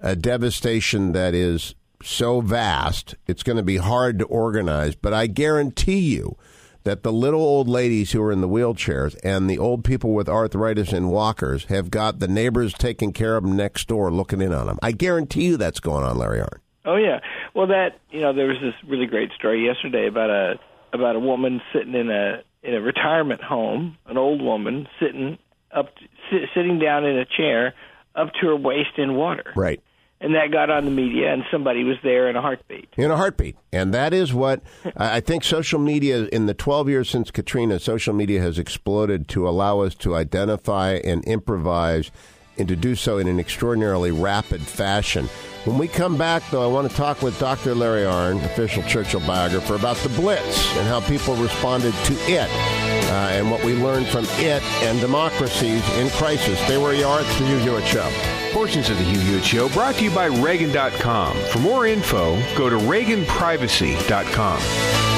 a 0.00 0.16
devastation 0.16 1.12
that 1.12 1.34
is 1.34 1.76
so 2.02 2.40
vast, 2.40 3.14
it's 3.28 3.44
going 3.44 3.58
to 3.58 3.62
be 3.62 3.76
hard 3.76 4.18
to 4.18 4.24
organize. 4.24 4.96
But 4.96 5.14
I 5.14 5.28
guarantee 5.28 6.00
you 6.00 6.36
that 6.82 7.04
the 7.04 7.12
little 7.12 7.42
old 7.42 7.68
ladies 7.68 8.10
who 8.10 8.20
are 8.20 8.32
in 8.32 8.40
the 8.40 8.48
wheelchairs 8.48 9.16
and 9.22 9.48
the 9.48 9.60
old 9.60 9.84
people 9.84 10.14
with 10.14 10.28
arthritis 10.28 10.92
and 10.92 11.12
walkers 11.12 11.66
have 11.66 11.92
got 11.92 12.18
the 12.18 12.26
neighbors 12.26 12.74
taking 12.74 13.12
care 13.12 13.36
of 13.36 13.44
them 13.44 13.56
next 13.56 13.86
door 13.86 14.10
looking 14.10 14.40
in 14.40 14.52
on 14.52 14.66
them. 14.66 14.80
I 14.82 14.90
guarantee 14.90 15.44
you 15.44 15.56
that's 15.56 15.78
going 15.78 16.02
on, 16.02 16.18
Larry 16.18 16.40
Arnn. 16.40 16.58
Oh 16.84 16.96
yeah. 16.96 17.20
Well, 17.54 17.68
that 17.68 18.00
you 18.10 18.20
know, 18.20 18.32
there 18.32 18.48
was 18.48 18.58
this 18.60 18.74
really 18.90 19.06
great 19.06 19.30
story 19.38 19.64
yesterday 19.64 20.08
about 20.08 20.30
a 20.30 20.58
about 20.92 21.14
a 21.14 21.20
woman 21.20 21.62
sitting 21.72 21.94
in 21.94 22.10
a 22.10 22.42
in 22.64 22.74
a 22.74 22.80
retirement 22.80 23.40
home, 23.40 23.96
an 24.06 24.18
old 24.18 24.42
woman 24.42 24.88
sitting 24.98 25.38
up, 25.74 25.90
sit, 26.30 26.42
sitting 26.54 26.78
down 26.78 27.04
in 27.04 27.16
a 27.16 27.24
chair 27.24 27.74
up 28.14 28.32
to 28.40 28.48
her 28.48 28.56
waist 28.56 28.98
in 28.98 29.14
water. 29.14 29.52
Right 29.56 29.82
and 30.22 30.36
that 30.36 30.52
got 30.52 30.70
on 30.70 30.84
the 30.84 30.90
media, 30.90 31.32
and 31.32 31.42
somebody 31.50 31.82
was 31.82 31.96
there 32.04 32.30
in 32.30 32.36
a 32.36 32.40
heartbeat. 32.40 32.88
In 32.96 33.10
a 33.10 33.16
heartbeat. 33.16 33.56
And 33.72 33.92
that 33.92 34.14
is 34.14 34.32
what 34.32 34.62
I 34.96 35.18
think 35.18 35.42
social 35.42 35.80
media, 35.80 36.26
in 36.26 36.46
the 36.46 36.54
12 36.54 36.88
years 36.88 37.10
since 37.10 37.32
Katrina, 37.32 37.80
social 37.80 38.14
media 38.14 38.40
has 38.40 38.56
exploded 38.56 39.26
to 39.28 39.48
allow 39.48 39.80
us 39.80 39.96
to 39.96 40.14
identify 40.14 40.92
and 40.92 41.24
improvise 41.24 42.12
and 42.56 42.68
to 42.68 42.76
do 42.76 42.94
so 42.94 43.18
in 43.18 43.26
an 43.26 43.40
extraordinarily 43.40 44.12
rapid 44.12 44.60
fashion. 44.62 45.26
When 45.64 45.76
we 45.76 45.88
come 45.88 46.16
back, 46.16 46.44
though, 46.50 46.62
I 46.62 46.72
want 46.72 46.88
to 46.88 46.96
talk 46.96 47.20
with 47.22 47.38
Dr. 47.40 47.74
Larry 47.74 48.04
Arnn, 48.04 48.44
official 48.44 48.84
Churchill 48.84 49.20
biographer, 49.20 49.74
about 49.74 49.96
the 49.98 50.10
Blitz 50.10 50.76
and 50.76 50.86
how 50.86 51.00
people 51.00 51.34
responded 51.34 51.94
to 52.04 52.14
it 52.28 52.91
uh, 53.12 53.28
and 53.30 53.50
what 53.50 53.62
we 53.62 53.74
learned 53.74 54.08
from 54.08 54.24
it 54.38 54.62
and 54.82 54.98
democracies 55.00 55.86
in 55.96 56.08
crisis. 56.10 56.58
Stay 56.60 56.78
where 56.78 56.94
you 56.94 57.04
are. 57.04 57.20
It's 57.20 57.38
the 57.38 57.46
Hugh 57.46 57.58
Hewitt 57.58 57.86
Show. 57.86 58.10
Portions 58.52 58.88
of 58.88 58.96
the 58.96 59.04
Hugh 59.04 59.20
Hewitt 59.20 59.44
Show 59.44 59.68
brought 59.68 59.96
to 59.96 60.04
you 60.04 60.10
by 60.10 60.26
Reagan.com. 60.26 61.36
For 61.52 61.58
more 61.58 61.86
info, 61.86 62.40
go 62.56 62.70
to 62.70 62.76
ReaganPrivacy.com. 62.76 65.11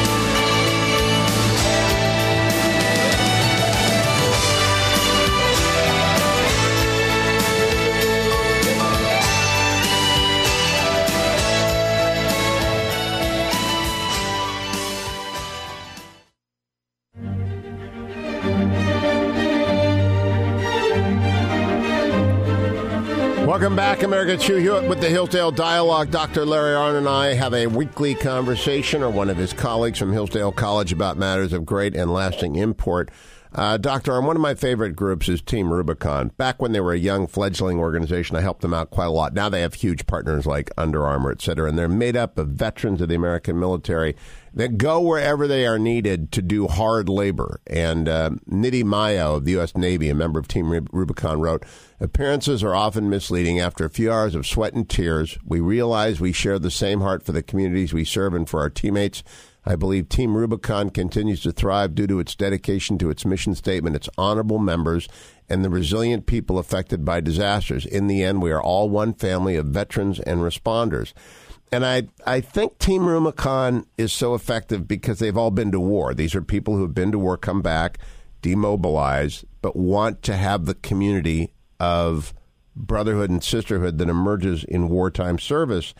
Welcome 23.54 23.76
back, 23.76 24.02
America. 24.02 24.36
Hugh 24.36 24.56
Hewitt 24.56 24.88
with 24.88 25.00
the 25.00 25.08
Hillsdale 25.08 25.52
Dialogue. 25.52 26.10
Dr. 26.10 26.44
Larry 26.44 26.74
Arnn 26.74 26.98
and 26.98 27.08
I 27.08 27.34
have 27.34 27.54
a 27.54 27.68
weekly 27.68 28.16
conversation, 28.16 29.00
or 29.00 29.10
one 29.10 29.30
of 29.30 29.36
his 29.36 29.52
colleagues 29.52 29.96
from 29.96 30.12
Hillsdale 30.12 30.50
College, 30.50 30.92
about 30.92 31.16
matters 31.16 31.52
of 31.52 31.64
great 31.64 31.94
and 31.94 32.12
lasting 32.12 32.56
import. 32.56 33.12
Uh, 33.54 33.76
Dr. 33.76 34.10
Arnn, 34.10 34.26
one 34.26 34.34
of 34.34 34.42
my 34.42 34.56
favorite 34.56 34.96
groups 34.96 35.28
is 35.28 35.40
Team 35.40 35.72
Rubicon. 35.72 36.32
Back 36.36 36.60
when 36.60 36.72
they 36.72 36.80
were 36.80 36.94
a 36.94 36.98
young 36.98 37.28
fledgling 37.28 37.78
organization, 37.78 38.34
I 38.34 38.40
helped 38.40 38.62
them 38.62 38.74
out 38.74 38.90
quite 38.90 39.06
a 39.06 39.10
lot. 39.10 39.34
Now 39.34 39.48
they 39.48 39.60
have 39.60 39.74
huge 39.74 40.08
partners 40.08 40.46
like 40.46 40.72
Under 40.76 41.06
Armour, 41.06 41.30
et 41.30 41.40
cetera, 41.40 41.68
and 41.68 41.78
they're 41.78 41.88
made 41.88 42.16
up 42.16 42.36
of 42.36 42.48
veterans 42.48 43.00
of 43.00 43.08
the 43.08 43.14
American 43.14 43.60
military 43.60 44.16
that 44.52 44.78
go 44.78 45.00
wherever 45.00 45.46
they 45.46 45.64
are 45.64 45.78
needed 45.78 46.32
to 46.32 46.42
do 46.42 46.66
hard 46.66 47.08
labor. 47.08 47.60
And 47.68 48.08
uh, 48.08 48.30
Nidhi 48.50 48.82
Mayo 48.82 49.36
of 49.36 49.44
the 49.44 49.52
U.S. 49.52 49.76
Navy, 49.76 50.08
a 50.08 50.14
member 50.16 50.40
of 50.40 50.48
Team 50.48 50.70
Rubicon, 50.90 51.40
wrote, 51.40 51.64
Appearances 52.04 52.62
are 52.62 52.74
often 52.74 53.08
misleading. 53.08 53.58
After 53.58 53.86
a 53.86 53.90
few 53.90 54.12
hours 54.12 54.34
of 54.34 54.46
sweat 54.46 54.74
and 54.74 54.86
tears, 54.86 55.38
we 55.42 55.58
realize 55.60 56.20
we 56.20 56.32
share 56.32 56.58
the 56.58 56.70
same 56.70 57.00
heart 57.00 57.22
for 57.22 57.32
the 57.32 57.42
communities 57.42 57.94
we 57.94 58.04
serve 58.04 58.34
and 58.34 58.46
for 58.46 58.60
our 58.60 58.68
teammates. 58.68 59.22
I 59.64 59.76
believe 59.76 60.10
Team 60.10 60.36
Rubicon 60.36 60.90
continues 60.90 61.40
to 61.44 61.52
thrive 61.52 61.94
due 61.94 62.06
to 62.08 62.18
its 62.18 62.34
dedication 62.34 62.98
to 62.98 63.08
its 63.08 63.24
mission 63.24 63.54
statement, 63.54 63.96
its 63.96 64.10
honorable 64.18 64.58
members, 64.58 65.08
and 65.48 65.64
the 65.64 65.70
resilient 65.70 66.26
people 66.26 66.58
affected 66.58 67.06
by 67.06 67.22
disasters. 67.22 67.86
In 67.86 68.06
the 68.06 68.22
end, 68.22 68.42
we 68.42 68.52
are 68.52 68.62
all 68.62 68.90
one 68.90 69.14
family 69.14 69.56
of 69.56 69.68
veterans 69.68 70.20
and 70.20 70.40
responders. 70.40 71.14
And 71.72 71.86
I, 71.86 72.08
I 72.26 72.42
think 72.42 72.78
Team 72.78 73.06
Rubicon 73.06 73.86
is 73.96 74.12
so 74.12 74.34
effective 74.34 74.86
because 74.86 75.20
they've 75.20 75.38
all 75.38 75.50
been 75.50 75.72
to 75.72 75.80
war. 75.80 76.12
These 76.12 76.34
are 76.34 76.42
people 76.42 76.76
who 76.76 76.82
have 76.82 76.94
been 76.94 77.12
to 77.12 77.18
war, 77.18 77.38
come 77.38 77.62
back, 77.62 77.96
demobilize, 78.42 79.46
but 79.62 79.74
want 79.74 80.20
to 80.24 80.36
have 80.36 80.66
the 80.66 80.74
community 80.74 81.54
of 81.80 82.34
brotherhood 82.76 83.30
and 83.30 83.42
sisterhood 83.42 83.98
that 83.98 84.08
emerges 84.08 84.64
in 84.64 84.88
wartime 84.88 85.38
service. 85.38 85.94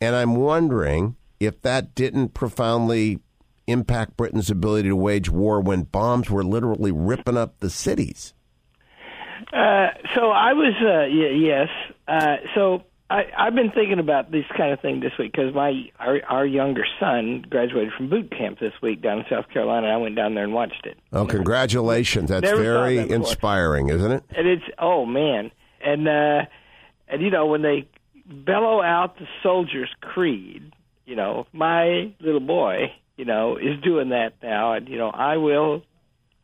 And 0.00 0.14
I'm 0.14 0.36
wondering 0.36 1.16
if 1.38 1.60
that 1.62 1.94
didn't 1.94 2.34
profoundly 2.34 3.18
impact 3.66 4.16
Britain's 4.16 4.50
ability 4.50 4.88
to 4.88 4.96
wage 4.96 5.30
war 5.30 5.60
when 5.60 5.82
bombs 5.82 6.28
were 6.30 6.44
literally 6.44 6.92
ripping 6.92 7.36
up 7.36 7.58
the 7.60 7.70
cities? 7.70 8.34
Uh, 9.52 9.88
so 10.14 10.30
I 10.30 10.52
was, 10.52 10.74
uh, 10.80 11.06
y- 11.08 11.36
yes. 11.36 11.68
Uh, 12.06 12.36
so 12.54 12.82
I, 13.10 13.24
I've 13.36 13.56
been 13.56 13.72
thinking 13.72 13.98
about 13.98 14.30
this 14.30 14.44
kind 14.56 14.72
of 14.72 14.80
thing 14.80 15.00
this 15.00 15.10
week 15.18 15.32
because 15.32 15.52
my 15.52 15.90
our, 15.98 16.20
our 16.28 16.46
younger 16.46 16.84
son 17.00 17.44
graduated 17.50 17.92
from 17.92 18.08
boot 18.08 18.30
camp 18.30 18.60
this 18.60 18.72
week 18.80 19.02
down 19.02 19.18
in 19.18 19.24
South 19.28 19.48
Carolina. 19.52 19.88
And 19.88 19.94
I 19.94 19.96
went 19.96 20.14
down 20.14 20.34
there 20.34 20.44
and 20.44 20.54
watched 20.54 20.86
it. 20.86 20.96
Oh, 21.12 21.26
congratulations! 21.26 22.30
That's 22.30 22.44
Never 22.44 22.62
very 22.62 22.98
that 22.98 23.10
inspiring, 23.10 23.88
isn't 23.88 24.12
it? 24.12 24.22
And 24.30 24.46
it's 24.46 24.62
oh 24.78 25.06
man, 25.06 25.50
and 25.84 26.06
uh, 26.06 26.46
and 27.08 27.20
you 27.20 27.30
know 27.30 27.46
when 27.46 27.62
they 27.62 27.88
bellow 28.26 28.80
out 28.80 29.18
the 29.18 29.26
soldier's 29.42 29.90
creed, 30.00 30.72
you 31.04 31.16
know, 31.16 31.48
my 31.52 32.14
little 32.20 32.38
boy, 32.38 32.92
you 33.16 33.24
know, 33.24 33.56
is 33.56 33.80
doing 33.82 34.10
that 34.10 34.34
now, 34.40 34.74
and 34.74 34.88
you 34.88 34.98
know, 34.98 35.10
I 35.10 35.36
will 35.36 35.82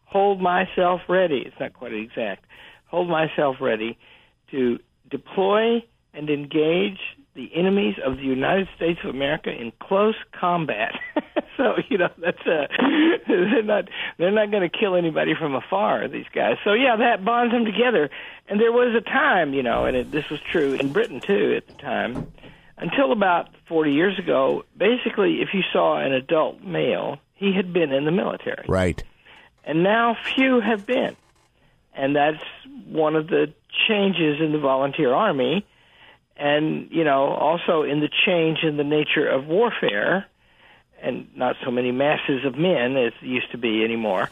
hold 0.04 0.40
myself 0.40 1.02
ready. 1.08 1.44
It's 1.46 1.56
not 1.60 1.74
quite 1.74 1.94
exact. 1.94 2.44
Hold 2.86 3.08
myself 3.08 3.56
ready 3.60 3.96
to 4.50 4.80
deploy 5.08 5.84
and 6.16 6.30
engage 6.30 6.98
the 7.34 7.54
enemies 7.54 7.96
of 8.04 8.16
the 8.16 8.22
United 8.22 8.66
States 8.74 8.98
of 9.04 9.10
America 9.10 9.50
in 9.50 9.70
close 9.78 10.14
combat. 10.32 10.92
so 11.56 11.74
you 11.88 11.98
know 11.98 12.08
that's 12.18 12.46
uh, 12.46 12.66
they're 13.28 13.62
not 13.62 13.88
they're 14.18 14.30
not 14.30 14.50
going 14.50 14.68
to 14.68 14.78
kill 14.78 14.96
anybody 14.96 15.34
from 15.38 15.54
afar. 15.54 16.08
These 16.08 16.26
guys. 16.34 16.56
So 16.64 16.72
yeah, 16.72 16.96
that 16.96 17.24
bonds 17.24 17.52
them 17.52 17.64
together. 17.64 18.10
And 18.48 18.60
there 18.60 18.72
was 18.72 18.94
a 18.94 19.00
time, 19.00 19.54
you 19.54 19.62
know, 19.62 19.84
and 19.84 19.96
it, 19.96 20.10
this 20.10 20.28
was 20.30 20.40
true 20.40 20.74
in 20.74 20.92
Britain 20.92 21.20
too 21.20 21.54
at 21.56 21.66
the 21.66 21.74
time 21.74 22.32
until 22.78 23.12
about 23.12 23.48
40 23.68 23.92
years 23.92 24.18
ago, 24.18 24.64
basically, 24.76 25.40
if 25.40 25.48
you 25.54 25.62
saw 25.72 25.98
an 25.98 26.12
adult 26.12 26.62
male, 26.62 27.18
he 27.34 27.52
had 27.52 27.72
been 27.72 27.92
in 27.92 28.04
the 28.04 28.10
military. 28.10 28.64
Right. 28.68 29.02
And 29.64 29.82
now 29.82 30.16
few 30.34 30.60
have 30.60 30.86
been. 30.86 31.16
And 31.94 32.14
that's 32.14 32.42
one 32.86 33.16
of 33.16 33.28
the 33.28 33.52
changes 33.88 34.40
in 34.40 34.52
the 34.52 34.58
volunteer 34.58 35.12
army. 35.14 35.66
And, 36.38 36.88
you 36.90 37.04
know, 37.04 37.28
also 37.28 37.82
in 37.82 38.00
the 38.00 38.10
change 38.26 38.58
in 38.62 38.76
the 38.76 38.84
nature 38.84 39.26
of 39.26 39.46
warfare, 39.46 40.26
and 41.00 41.28
not 41.36 41.56
so 41.64 41.70
many 41.70 41.92
masses 41.92 42.44
of 42.44 42.56
men 42.56 42.96
as 42.96 43.12
used 43.20 43.50
to 43.52 43.58
be 43.58 43.84
anymore. 43.84 44.30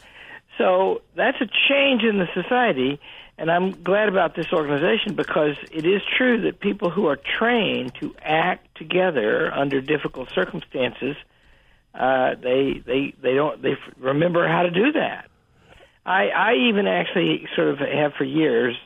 So 0.57 1.01
that's 1.15 1.39
a 1.41 1.47
change 1.69 2.03
in 2.03 2.17
the 2.17 2.27
society. 2.33 2.99
And 3.37 3.51
I'm 3.51 3.83
glad 3.83 4.07
about 4.07 4.35
this 4.35 4.53
organization 4.53 5.15
because 5.15 5.55
it 5.69 5.85
is 5.85 6.01
true 6.17 6.41
that 6.43 6.59
people 6.59 6.89
who 6.89 7.07
are 7.07 7.17
trained 7.17 7.93
to 7.99 8.15
act 8.21 8.77
together 8.77 9.53
under 9.53 9.81
difficult 9.81 10.29
circumstances, 10.33 11.17
uh, 11.93 12.35
they 12.35 12.81
they 12.85 13.13
they 13.21 13.33
don't 13.33 13.61
they 13.61 13.77
remember 13.97 14.47
how 14.47 14.63
to 14.63 14.71
do 14.71 14.93
that. 14.93 15.29
I 16.05 16.29
I 16.29 16.53
even 16.69 16.87
actually 16.87 17.47
sort 17.55 17.67
of 17.69 17.79
have 17.79 18.13
for 18.13 18.23
years 18.23 18.77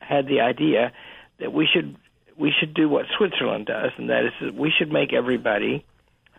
had 0.00 0.26
the 0.26 0.40
idea 0.40 0.92
that 1.38 1.52
we 1.52 1.66
should 1.66 1.96
we 2.38 2.52
should 2.58 2.74
do 2.74 2.88
what 2.88 3.06
Switzerland 3.16 3.66
does, 3.66 3.90
and 3.96 4.10
that 4.10 4.24
is 4.24 4.32
that 4.40 4.54
we 4.54 4.72
should 4.76 4.92
make 4.92 5.12
everybody. 5.12 5.84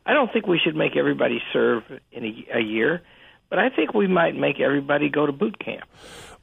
I 0.05 0.13
don't 0.13 0.31
think 0.31 0.47
we 0.47 0.59
should 0.63 0.75
make 0.75 0.95
everybody 0.95 1.41
serve 1.53 1.83
in 2.11 2.25
a, 2.25 2.57
a 2.57 2.61
year, 2.61 3.01
but 3.49 3.59
I 3.59 3.69
think 3.69 3.93
we 3.93 4.07
might 4.07 4.35
make 4.35 4.59
everybody 4.59 5.09
go 5.09 5.25
to 5.25 5.31
boot 5.31 5.59
camp. 5.63 5.83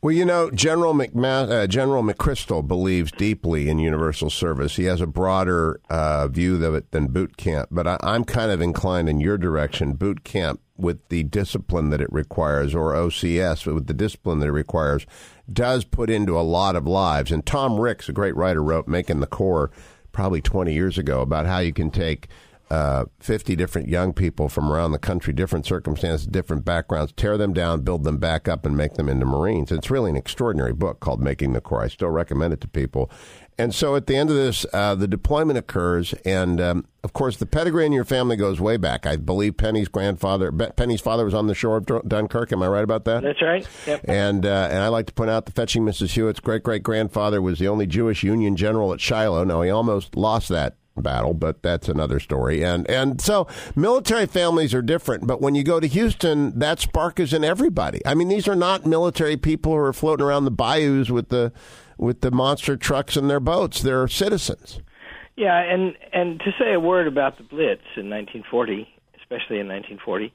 Well, 0.03 0.13
you 0.13 0.27
know, 0.27 0.51
General 0.51 0.93
McMa- 0.93 1.51
uh, 1.51 1.67
General 1.67 2.03
McChrystal 2.03 2.67
believes 2.67 3.11
deeply 3.13 3.69
in 3.69 3.79
universal 3.79 4.29
service. 4.29 4.77
He 4.77 4.85
has 4.85 5.01
a 5.01 5.07
broader 5.07 5.81
uh, 5.89 6.29
view 6.29 6.63
of 6.65 6.75
it 6.75 6.91
than 6.91 7.09
boot 7.09 7.37
camp, 7.39 7.71
but 7.73 7.87
I, 7.87 7.97
I'm 8.03 8.25
kind 8.25 8.51
of 8.51 8.61
inclined 8.61 9.09
in 9.09 9.21
your 9.21 9.39
direction. 9.39 9.95
Boot 9.95 10.23
camp, 10.23 10.61
with 10.77 11.09
the 11.09 11.23
discipline 11.25 11.89
that 11.91 12.03
it 12.03 12.13
requires, 12.13 12.75
or 12.75 12.93
OCS, 12.93 13.73
with 13.73 13.87
the 13.87 13.95
discipline 13.95 14.41
that 14.41 14.49
it 14.49 14.53
requires, 14.53 15.07
does 15.53 15.85
put 15.85 16.11
into 16.11 16.39
a 16.39 16.43
lot 16.43 16.77
of 16.77 16.87
lives. 16.87 17.31
And 17.31 17.45
Tom 17.45 17.79
Ricks, 17.81 18.09
a 18.09 18.13
great 18.13 18.37
writer, 18.37 18.63
wrote 18.63 18.89
"Making 18.89 19.21
the 19.21 19.27
Corps" 19.27 19.71
probably 20.13 20.41
20 20.41 20.73
years 20.73 20.97
ago 20.97 21.21
about 21.21 21.47
how 21.47 21.59
you 21.59 21.73
can 21.73 21.91
take 21.91 22.29
uh, 22.71 23.05
50 23.21 23.55
different 23.55 23.89
young 23.89 24.13
people 24.13 24.49
from 24.49 24.73
around 24.73 24.93
the 24.93 24.99
country, 24.99 25.33
different 25.33 25.67
circumstances, 25.67 26.27
different 26.27 26.65
backgrounds, 26.65 27.13
tear 27.13 27.39
them 27.39 27.53
down, 27.53 27.83
build 27.83 28.03
them 28.03 28.19
back 28.19 28.49
up, 28.49 28.67
and 28.67 28.77
make 28.77 28.95
them 28.95 29.09
into 29.09 29.25
Marines. 29.25 29.71
It's 29.71 29.91
really 29.91 30.11
an 30.11 30.17
extraordinary 30.17 30.73
book 30.73 30.99
called 30.99 31.21
Making 31.21 31.53
the 31.53 31.61
Corps. 31.61 31.83
I 31.83 31.89
still 31.89 32.09
recommend 32.09 32.53
it 32.53 32.61
to 32.63 32.69
people. 32.69 33.11
And 33.59 33.75
so 33.75 33.97
at 33.97 34.07
the 34.07 34.17
end 34.17 34.29
of 34.29 34.37
this, 34.37 34.67
uh, 34.73 34.95
the 34.95 35.09
deployment 35.09 35.59
occurs, 35.59 36.13
and 36.27 36.61
um, 36.61 36.87
of 37.03 37.15
course, 37.15 37.39
the 37.39 37.47
pedigree 37.47 37.87
in 37.87 37.93
your 37.93 38.05
family 38.05 38.37
goes 38.37 38.61
way 38.61 38.77
back. 38.77 39.07
I 39.07 39.17
believe 39.17 39.57
Penny's 39.57 39.89
grandfather, 39.89 40.53
Penny's 40.53 41.01
father, 41.01 41.25
was 41.25 41.33
on 41.33 41.47
the 41.47 41.55
shore 41.55 41.79
of 41.79 41.87
Dunkirk. 41.87 42.53
Am 42.53 42.63
I 42.63 42.69
right 42.69 42.85
about 42.85 43.07
that? 43.07 43.23
That's 43.23 43.41
right. 43.41 43.67
Yep. 43.87 44.05
And 44.09 44.45
uh, 44.45 44.69
and 44.71 44.81
I 44.81 44.89
like 44.89 45.07
to 45.07 45.15
point 45.15 45.31
out 45.31 45.47
the 45.47 45.53
fetching 45.53 45.85
Mrs. 45.85 46.13
Hewitt's 46.13 46.41
great 46.41 46.65
great 46.65 46.83
grandfather 46.83 47.41
was 47.41 47.59
the 47.59 47.69
only 47.69 47.87
Jewish 47.87 48.23
Union 48.23 48.57
general 48.57 48.93
at 48.93 49.01
Shiloh. 49.01 49.45
Now 49.45 49.63
he 49.63 49.71
almost 49.71 50.17
lost 50.17 50.51
that 50.51 50.77
battle, 50.97 51.35
but 51.35 51.63
that's 51.63 51.89
another 51.89 52.21
story. 52.21 52.63
And 52.63 52.89
and 52.91 53.21
so 53.21 53.47
military 53.75 54.27
families 54.27 54.75
are 54.75 54.83
different, 54.83 55.27
but 55.27 55.41
when 55.41 55.55
you 55.55 55.63
go 55.63 55.81
to 55.81 55.87
Houston, 55.87 56.59
that 56.59 56.81
spark 56.81 57.21
is 57.21 57.33
in 57.33 57.45
everybody. 57.45 58.03
I 58.05 58.15
mean, 58.15 58.29
these 58.29 58.49
are 58.49 58.57
not 58.57 58.85
military 58.85 59.37
people 59.37 59.73
who 59.73 59.79
are 59.79 59.93
floating 59.93 60.27
around 60.27 60.45
the 60.45 60.51
bayous 60.51 61.09
with 61.11 61.29
the 61.29 61.53
with 61.99 62.21
the 62.21 62.31
monster 62.31 62.77
trucks 62.77 63.17
and 63.17 63.29
their 63.31 63.41
boats. 63.41 63.83
They're 63.83 64.09
citizens. 64.09 64.81
Yeah, 65.37 65.59
and 65.59 65.95
and 66.13 66.41
to 66.41 66.53
say 66.59 66.73
a 66.73 66.81
word 66.81 67.07
about 67.07 67.37
the 67.37 67.43
Blitz 67.43 67.83
in 67.97 68.09
1940, 68.09 68.89
especially 69.21 69.59
in 69.61 69.69
1940, 69.69 70.33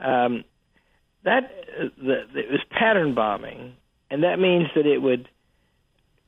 um, 0.00 0.44
that 1.24 1.44
uh, 1.78 1.84
the, 1.96 2.38
it 2.38 2.50
was 2.50 2.60
pattern 2.70 3.14
bombing, 3.14 3.74
and 4.10 4.24
that 4.24 4.40
means 4.40 4.66
that 4.74 4.84
it 4.84 4.98
would 4.98 5.28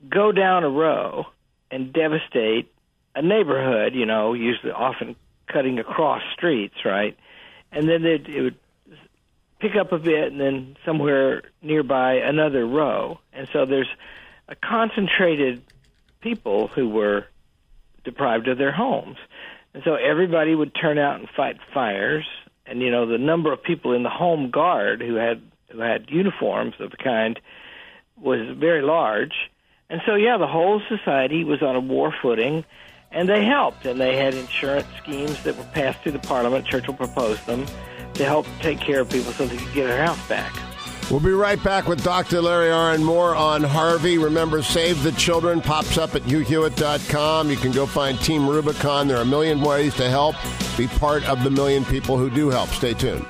go 0.09 0.31
down 0.31 0.63
a 0.63 0.69
row 0.69 1.25
and 1.69 1.91
devastate 1.91 2.71
a 3.15 3.21
neighborhood. 3.21 3.93
You 3.93 4.05
know, 4.05 4.33
usually 4.33 4.71
often 4.71 5.17
cutting 5.51 5.77
across 5.77 6.21
streets, 6.33 6.75
right? 6.85 7.17
And 7.73 7.89
then 7.89 8.05
it, 8.05 8.29
it 8.29 8.41
would 8.41 8.57
pick 9.59 9.75
up 9.75 9.91
a 9.91 9.99
bit, 9.99 10.31
and 10.31 10.39
then 10.39 10.77
somewhere 10.85 11.41
nearby 11.61 12.13
another 12.13 12.65
row, 12.65 13.19
and 13.33 13.49
so 13.51 13.65
there's 13.65 13.89
concentrated 14.53 15.63
people 16.21 16.67
who 16.67 16.89
were 16.89 17.25
deprived 18.03 18.47
of 18.47 18.57
their 18.57 18.71
homes. 18.71 19.17
And 19.73 19.83
so 19.83 19.95
everybody 19.95 20.55
would 20.55 20.73
turn 20.73 20.97
out 20.97 21.19
and 21.19 21.27
fight 21.29 21.57
fires. 21.73 22.25
And 22.65 22.81
you 22.81 22.91
know 22.91 23.05
the 23.05 23.17
number 23.17 23.51
of 23.51 23.61
people 23.61 23.93
in 23.93 24.03
the 24.03 24.09
home 24.09 24.49
guard 24.49 25.01
who 25.01 25.15
had 25.15 25.41
who 25.71 25.79
had 25.79 26.09
uniforms 26.09 26.75
of 26.79 26.91
the 26.91 26.97
kind 26.97 27.39
was 28.17 28.39
very 28.57 28.81
large. 28.81 29.49
And 29.89 30.01
so 30.05 30.15
yeah, 30.15 30.37
the 30.37 30.47
whole 30.47 30.81
society 30.87 31.43
was 31.43 31.61
on 31.61 31.75
a 31.75 31.79
war 31.79 32.13
footing, 32.21 32.63
and 33.11 33.29
they 33.29 33.45
helped. 33.45 33.85
And 33.85 33.99
they 33.99 34.15
had 34.15 34.33
insurance 34.33 34.87
schemes 34.97 35.43
that 35.43 35.57
were 35.57 35.63
passed 35.65 36.01
through 36.01 36.13
the 36.13 36.19
parliament. 36.19 36.65
Churchill 36.65 36.93
proposed 36.93 37.45
them 37.45 37.65
to 38.15 38.25
help 38.25 38.47
take 38.61 38.79
care 38.79 39.01
of 39.01 39.09
people 39.09 39.31
so 39.33 39.45
they 39.45 39.57
could 39.57 39.73
get 39.73 39.87
their 39.87 40.03
house 40.03 40.27
back. 40.27 40.64
We'll 41.15 41.23
be 41.23 41.31
right 41.31 41.63
back 41.63 41.87
with 41.87 42.03
Dr. 42.03 42.41
Larry 42.41 42.71
Arnn. 42.71 43.01
More 43.01 43.37
on 43.37 43.63
Harvey. 43.63 44.17
Remember, 44.17 44.61
Save 44.61 45.01
the 45.01 45.13
Children 45.13 45.61
pops 45.61 45.97
up 45.97 46.13
at 46.13 46.23
hughhewitt.com. 46.23 47.49
You 47.49 47.55
can 47.55 47.71
go 47.71 47.85
find 47.85 48.19
Team 48.19 48.45
Rubicon. 48.45 49.07
There 49.07 49.15
are 49.15 49.21
a 49.21 49.25
million 49.25 49.61
ways 49.61 49.95
to 49.95 50.09
help. 50.09 50.35
Be 50.77 50.87
part 50.87 51.23
of 51.29 51.41
the 51.45 51.49
million 51.49 51.85
people 51.85 52.17
who 52.17 52.29
do 52.29 52.49
help. 52.49 52.67
Stay 52.67 52.93
tuned. 52.93 53.25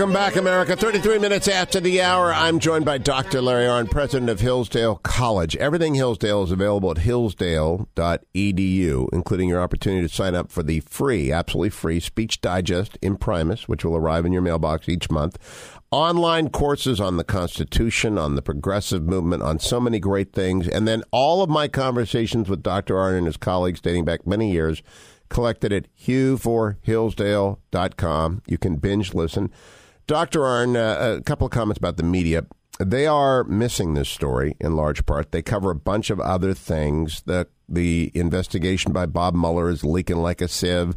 Welcome 0.00 0.14
back, 0.14 0.36
America. 0.36 0.76
33 0.76 1.18
minutes 1.18 1.46
after 1.46 1.78
the 1.78 2.00
hour, 2.00 2.32
I'm 2.32 2.58
joined 2.58 2.86
by 2.86 2.96
Dr. 2.96 3.42
Larry 3.42 3.66
Arnn, 3.66 3.90
president 3.90 4.30
of 4.30 4.40
Hillsdale 4.40 4.96
College. 4.96 5.56
Everything 5.56 5.94
Hillsdale 5.94 6.42
is 6.42 6.50
available 6.50 6.90
at 6.90 6.96
hillsdale.edu, 6.96 9.08
including 9.12 9.50
your 9.50 9.60
opportunity 9.60 10.08
to 10.08 10.14
sign 10.14 10.34
up 10.34 10.50
for 10.50 10.62
the 10.62 10.80
free, 10.80 11.30
absolutely 11.30 11.68
free 11.68 12.00
Speech 12.00 12.40
Digest 12.40 12.96
Imprimis, 13.02 13.68
which 13.68 13.84
will 13.84 13.94
arrive 13.94 14.24
in 14.24 14.32
your 14.32 14.40
mailbox 14.40 14.88
each 14.88 15.10
month. 15.10 15.36
Online 15.90 16.48
courses 16.48 16.98
on 16.98 17.18
the 17.18 17.24
Constitution, 17.24 18.16
on 18.16 18.36
the 18.36 18.42
progressive 18.42 19.02
movement, 19.02 19.42
on 19.42 19.58
so 19.58 19.78
many 19.78 20.00
great 20.00 20.32
things. 20.32 20.66
And 20.66 20.88
then 20.88 21.02
all 21.10 21.42
of 21.42 21.50
my 21.50 21.68
conversations 21.68 22.48
with 22.48 22.62
Dr. 22.62 22.94
Arnn 22.94 23.18
and 23.18 23.26
his 23.26 23.36
colleagues 23.36 23.82
dating 23.82 24.06
back 24.06 24.26
many 24.26 24.50
years 24.50 24.82
collected 25.28 25.74
at 25.74 25.94
hughforhillsdale.com. 25.94 28.42
You 28.46 28.56
can 28.56 28.76
binge 28.76 29.12
listen. 29.12 29.52
Dr. 30.10 30.40
Arnn, 30.40 30.74
uh, 30.74 31.18
a 31.18 31.22
couple 31.22 31.46
of 31.46 31.52
comments 31.52 31.78
about 31.78 31.96
the 31.96 32.02
media. 32.02 32.44
They 32.80 33.06
are 33.06 33.44
missing 33.44 33.94
this 33.94 34.08
story 34.08 34.56
in 34.58 34.74
large 34.74 35.06
part. 35.06 35.30
They 35.30 35.40
cover 35.40 35.70
a 35.70 35.76
bunch 35.76 36.10
of 36.10 36.18
other 36.18 36.52
things. 36.52 37.22
The 37.26 37.46
the 37.68 38.10
investigation 38.12 38.92
by 38.92 39.06
Bob 39.06 39.36
Mueller 39.36 39.70
is 39.70 39.84
leaking 39.84 40.16
like 40.16 40.40
a 40.40 40.48
sieve, 40.48 40.96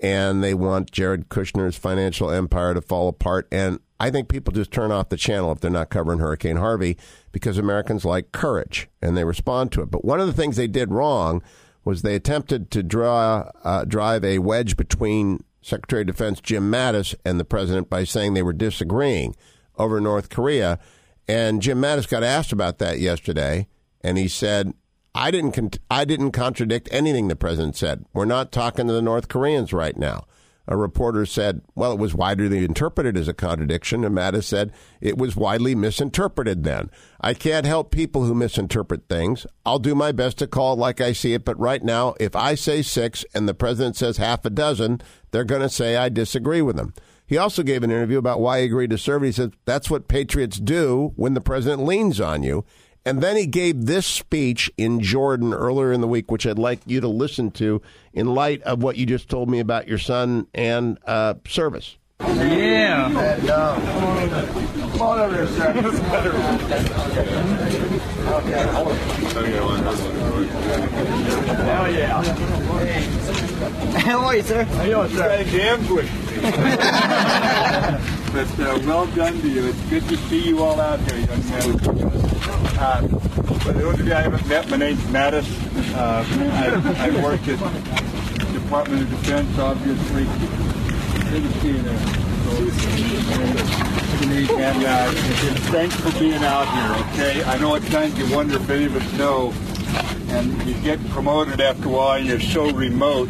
and 0.00 0.42
they 0.42 0.54
want 0.54 0.92
Jared 0.92 1.28
Kushner's 1.28 1.76
financial 1.76 2.30
empire 2.30 2.72
to 2.72 2.80
fall 2.80 3.08
apart. 3.08 3.48
And 3.52 3.80
I 4.00 4.10
think 4.10 4.30
people 4.30 4.54
just 4.54 4.70
turn 4.70 4.90
off 4.90 5.10
the 5.10 5.18
channel 5.18 5.52
if 5.52 5.60
they're 5.60 5.70
not 5.70 5.90
covering 5.90 6.18
Hurricane 6.18 6.56
Harvey 6.56 6.96
because 7.32 7.58
Americans 7.58 8.06
like 8.06 8.32
courage 8.32 8.88
and 9.02 9.14
they 9.14 9.24
respond 9.24 9.72
to 9.72 9.82
it. 9.82 9.90
But 9.90 10.06
one 10.06 10.20
of 10.20 10.26
the 10.26 10.32
things 10.32 10.56
they 10.56 10.68
did 10.68 10.90
wrong 10.90 11.42
was 11.84 12.00
they 12.00 12.14
attempted 12.14 12.70
to 12.70 12.82
draw 12.82 13.50
uh, 13.62 13.84
drive 13.84 14.24
a 14.24 14.38
wedge 14.38 14.78
between 14.78 15.44
Secretary 15.64 16.02
of 16.02 16.08
Defense 16.08 16.40
Jim 16.40 16.70
Mattis 16.70 17.14
and 17.24 17.40
the 17.40 17.44
president 17.44 17.88
by 17.88 18.04
saying 18.04 18.34
they 18.34 18.42
were 18.42 18.52
disagreeing 18.52 19.34
over 19.78 19.98
North 20.00 20.28
Korea. 20.28 20.78
And 21.26 21.62
Jim 21.62 21.80
Mattis 21.80 22.08
got 22.08 22.22
asked 22.22 22.52
about 22.52 22.78
that 22.78 23.00
yesterday, 23.00 23.66
and 24.02 24.18
he 24.18 24.28
said, 24.28 24.74
"I 25.14 25.30
didn't 25.30 25.52
con- 25.52 25.70
I 25.90 26.04
didn't 26.04 26.32
contradict 26.32 26.88
anything 26.92 27.28
the 27.28 27.36
president 27.36 27.76
said. 27.76 28.04
We're 28.12 28.26
not 28.26 28.52
talking 28.52 28.86
to 28.88 28.92
the 28.92 29.00
North 29.00 29.28
Koreans 29.28 29.72
right 29.72 29.96
now." 29.96 30.26
A 30.66 30.76
reporter 30.76 31.26
said, 31.26 31.60
well, 31.74 31.92
it 31.92 31.98
was 31.98 32.14
widely 32.14 32.64
interpreted 32.64 33.18
as 33.18 33.28
a 33.28 33.34
contradiction. 33.34 34.02
And 34.02 34.16
Mattis 34.16 34.44
said 34.44 34.72
it 35.00 35.18
was 35.18 35.36
widely 35.36 35.74
misinterpreted 35.74 36.64
then. 36.64 36.90
I 37.20 37.34
can't 37.34 37.66
help 37.66 37.90
people 37.90 38.24
who 38.24 38.34
misinterpret 38.34 39.08
things. 39.08 39.46
I'll 39.66 39.78
do 39.78 39.94
my 39.94 40.10
best 40.10 40.38
to 40.38 40.46
call 40.46 40.72
it 40.72 40.78
like 40.78 41.02
I 41.02 41.12
see 41.12 41.34
it. 41.34 41.44
But 41.44 41.58
right 41.58 41.84
now, 41.84 42.14
if 42.18 42.34
I 42.34 42.54
say 42.54 42.80
six 42.80 43.26
and 43.34 43.46
the 43.46 43.54
president 43.54 43.96
says 43.96 44.16
half 44.16 44.44
a 44.46 44.50
dozen, 44.50 45.02
they're 45.32 45.44
going 45.44 45.60
to 45.60 45.68
say 45.68 45.96
I 45.96 46.08
disagree 46.08 46.62
with 46.62 46.78
him. 46.78 46.94
He 47.26 47.38
also 47.38 47.62
gave 47.62 47.82
an 47.82 47.90
interview 47.90 48.18
about 48.18 48.40
why 48.40 48.60
he 48.60 48.66
agreed 48.66 48.90
to 48.90 48.98
serve. 48.98 49.22
He 49.22 49.32
said, 49.32 49.54
that's 49.64 49.90
what 49.90 50.08
patriots 50.08 50.58
do 50.58 51.12
when 51.16 51.34
the 51.34 51.40
president 51.40 51.84
leans 51.84 52.20
on 52.20 52.42
you. 52.42 52.64
And 53.06 53.20
then 53.22 53.36
he 53.36 53.46
gave 53.46 53.84
this 53.84 54.06
speech 54.06 54.70
in 54.78 55.00
Jordan 55.00 55.52
earlier 55.52 55.92
in 55.92 56.00
the 56.00 56.08
week, 56.08 56.30
which 56.30 56.46
I'd 56.46 56.58
like 56.58 56.80
you 56.86 57.02
to 57.02 57.08
listen 57.08 57.50
to 57.52 57.82
in 58.14 58.34
light 58.34 58.62
of 58.62 58.82
what 58.82 58.96
you 58.96 59.04
just 59.04 59.28
told 59.28 59.50
me 59.50 59.60
about 59.60 59.86
your 59.86 59.98
son 59.98 60.46
and 60.54 60.98
uh, 61.04 61.34
service. 61.46 61.98
Yeah. 62.20 63.10
Come 64.92 65.02
on 65.02 65.18
over 65.20 65.34
here, 65.34 65.46
sir. 65.48 65.72
Hell 71.64 71.92
yeah. 71.92 72.22
How 73.98 74.18
are 74.24 74.36
you, 74.36 74.42
sir? 74.42 74.64
How 74.64 74.82
you 74.82 74.94
doing, 74.94 75.10
sir? 75.10 75.44
Damn 75.44 75.86
good. 75.86 76.08
but 78.32 78.60
uh, 78.60 78.78
well 78.86 79.06
done 79.08 79.40
to 79.40 79.48
you. 79.48 79.66
It's 79.66 79.82
good 79.90 80.08
to 80.08 80.16
see 80.16 80.48
you 80.48 80.62
all 80.62 80.80
out 80.80 81.00
here, 81.00 81.18
young 81.18 81.48
man. 81.50 82.33
Uh, 82.36 83.06
for 83.60 83.72
those 83.72 84.00
of 84.00 84.06
you 84.06 84.12
I 84.12 84.22
haven't 84.22 84.46
met, 84.48 84.68
my 84.68 84.76
name's 84.76 85.02
Mattis. 85.04 85.46
Uh, 85.94 86.24
I, 86.98 87.08
I 87.08 87.22
work 87.22 87.40
at 87.46 87.58
Department 88.52 89.02
of 89.02 89.10
Defense, 89.10 89.58
obviously. 89.58 90.24
Good 91.30 91.42
to 91.42 91.60
see 91.60 91.68
you 91.68 91.82
there. 91.82 92.24
And 94.24 94.84
uh, 94.84 95.12
thanks 95.70 95.94
for 95.96 96.10
being 96.18 96.42
out 96.44 96.66
here, 96.74 96.92
okay? 97.12 97.44
I 97.44 97.58
know 97.58 97.74
at 97.76 97.82
times 97.84 98.18
you 98.18 98.34
wonder 98.34 98.56
if 98.56 98.68
any 98.68 98.86
of 98.86 98.96
us 98.96 99.12
know, 99.14 99.52
and 100.28 100.62
you 100.66 100.74
get 100.82 101.04
promoted 101.10 101.60
after 101.60 101.88
a 101.88 101.90
while, 101.90 102.18
and 102.18 102.26
you're 102.26 102.40
so 102.40 102.70
remote 102.70 103.28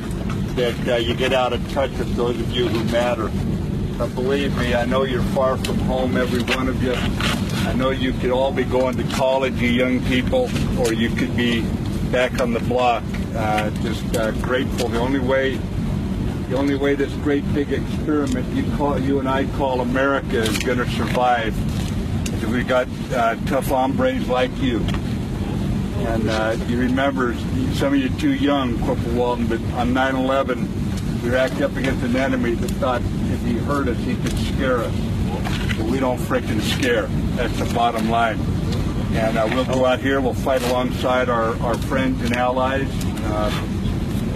that 0.56 0.88
uh, 0.88 0.96
you 0.96 1.14
get 1.14 1.32
out 1.32 1.52
of 1.52 1.72
touch 1.72 1.90
with 1.92 2.14
those 2.16 2.38
of 2.38 2.50
you 2.52 2.68
who 2.68 2.84
matter. 2.92 3.30
Believe 3.96 4.56
me, 4.58 4.74
I 4.74 4.84
know 4.84 5.04
you're 5.04 5.22
far 5.22 5.56
from 5.56 5.78
home, 5.80 6.16
every 6.16 6.42
one 6.56 6.68
of 6.68 6.82
you. 6.82 6.94
I 6.94 7.72
know 7.74 7.90
you 7.90 8.12
could 8.12 8.30
all 8.30 8.52
be 8.52 8.64
going 8.64 8.96
to 8.96 9.04
college, 9.14 9.54
you 9.54 9.68
young 9.68 10.04
people, 10.06 10.50
or 10.80 10.92
you 10.92 11.08
could 11.10 11.36
be 11.36 11.62
back 12.10 12.40
on 12.40 12.52
the 12.52 12.58
block. 12.60 13.04
Uh, 13.36 13.70
just 13.82 14.16
uh, 14.16 14.32
grateful. 14.32 14.88
The 14.88 14.98
only 14.98 15.20
way 15.20 15.58
the 16.48 16.56
only 16.56 16.74
way 16.74 16.94
this 16.96 17.12
great 17.22 17.44
big 17.54 17.72
experiment 17.72 18.52
you 18.54 18.64
call 18.76 18.98
you 18.98 19.20
and 19.20 19.28
I 19.28 19.46
call 19.56 19.80
America 19.80 20.38
is 20.38 20.58
going 20.58 20.78
to 20.78 20.90
survive 20.90 21.56
is 22.34 22.44
we 22.46 22.64
got 22.64 22.88
uh, 23.12 23.36
tough 23.46 23.68
hombres 23.68 24.28
like 24.28 24.54
you. 24.58 24.80
And 26.08 26.28
uh, 26.28 26.56
you 26.66 26.78
remember, 26.80 27.34
some 27.74 27.94
of 27.94 28.00
you 28.00 28.10
too 28.10 28.34
young, 28.34 28.76
Corporal 28.80 29.14
Walton, 29.14 29.46
but 29.46 29.60
on 29.74 29.94
9/11 29.94 31.22
we 31.22 31.34
acting 31.34 31.62
up 31.62 31.76
against 31.76 32.04
an 32.04 32.16
enemy 32.16 32.54
that 32.54 32.70
thought 32.72 33.00
he 33.44 33.54
hurt 33.58 33.88
us, 33.88 33.98
he 33.98 34.16
could 34.16 34.36
scare 34.38 34.78
us. 34.78 34.94
But 35.76 35.86
we 35.86 36.00
don't 36.00 36.18
frickin' 36.18 36.60
scare. 36.60 37.06
That's 37.36 37.58
the 37.58 37.72
bottom 37.74 38.08
line. 38.08 38.40
And 39.12 39.38
uh, 39.38 39.46
we'll 39.50 39.64
go 39.64 39.84
out 39.84 40.00
here. 40.00 40.20
We'll 40.20 40.34
fight 40.34 40.62
alongside 40.62 41.28
our, 41.28 41.56
our 41.62 41.76
friends 41.78 42.22
and 42.22 42.34
allies. 42.34 42.88
Uh, 43.24 43.50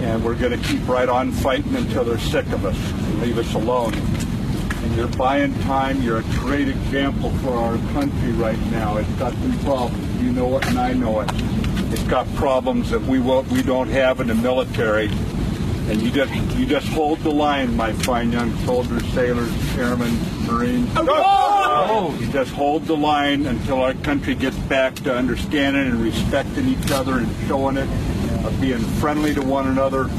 and 0.01 0.23
we're 0.23 0.35
going 0.35 0.57
to 0.57 0.67
keep 0.67 0.87
right 0.87 1.09
on 1.09 1.31
fighting 1.31 1.75
until 1.75 2.05
they're 2.05 2.17
sick 2.19 2.45
of 2.47 2.65
us 2.65 2.77
and 2.77 3.21
leave 3.21 3.37
us 3.37 3.53
alone. 3.53 3.93
And 3.93 4.95
you're 4.95 5.09
buying 5.09 5.53
time. 5.61 6.01
You're 6.01 6.19
a 6.19 6.23
great 6.39 6.69
example 6.69 7.31
for 7.39 7.51
our 7.51 7.77
country 7.91 8.31
right 8.33 8.59
now. 8.67 8.97
It's 8.97 9.09
got 9.13 9.33
some 9.33 9.59
problems. 9.59 10.23
You 10.23 10.31
know 10.31 10.57
it, 10.57 10.65
and 10.67 10.79
I 10.79 10.93
know 10.93 11.19
it. 11.19 11.29
It's 11.91 12.03
got 12.03 12.27
problems 12.35 12.89
that 12.91 13.01
we 13.01 13.19
won't, 13.19 13.47
we 13.49 13.61
don't 13.61 13.89
have 13.89 14.21
in 14.21 14.27
the 14.27 14.35
military. 14.35 15.09
And 15.89 16.01
you 16.03 16.11
just 16.11 16.31
you 16.55 16.67
just 16.67 16.87
hold 16.89 17.17
the 17.21 17.31
line, 17.31 17.75
my 17.75 17.93
fine 17.93 18.31
young 18.31 18.55
soldiers, 18.59 19.03
sailors, 19.13 19.51
airmen, 19.75 20.15
Marines. 20.45 20.87
Oh. 20.95 22.15
You 22.19 22.31
just 22.31 22.51
hold 22.51 22.85
the 22.85 22.95
line 22.95 23.47
until 23.47 23.81
our 23.81 23.95
country 23.95 24.35
gets 24.35 24.55
back 24.55 24.93
to 24.97 25.15
understanding 25.15 25.87
and 25.87 25.99
respecting 25.99 26.67
each 26.67 26.91
other 26.91 27.17
and 27.17 27.27
showing 27.47 27.77
it, 27.77 27.89
of 28.45 28.55
being 28.61 28.77
friendly 28.99 29.33
to 29.33 29.41
one 29.41 29.67
another, 29.67 30.09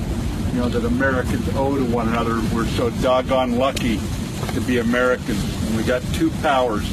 you 0.52 0.58
know, 0.58 0.68
that 0.68 0.84
Americans 0.84 1.48
owe 1.54 1.76
to 1.76 1.84
one 1.84 2.08
another. 2.08 2.40
We're 2.52 2.66
so 2.66 2.90
doggone 3.00 3.56
lucky 3.56 4.00
to 4.54 4.60
be 4.62 4.78
Americans. 4.78 5.66
And 5.66 5.76
we 5.76 5.84
got 5.84 6.02
two 6.14 6.30
powers, 6.42 6.84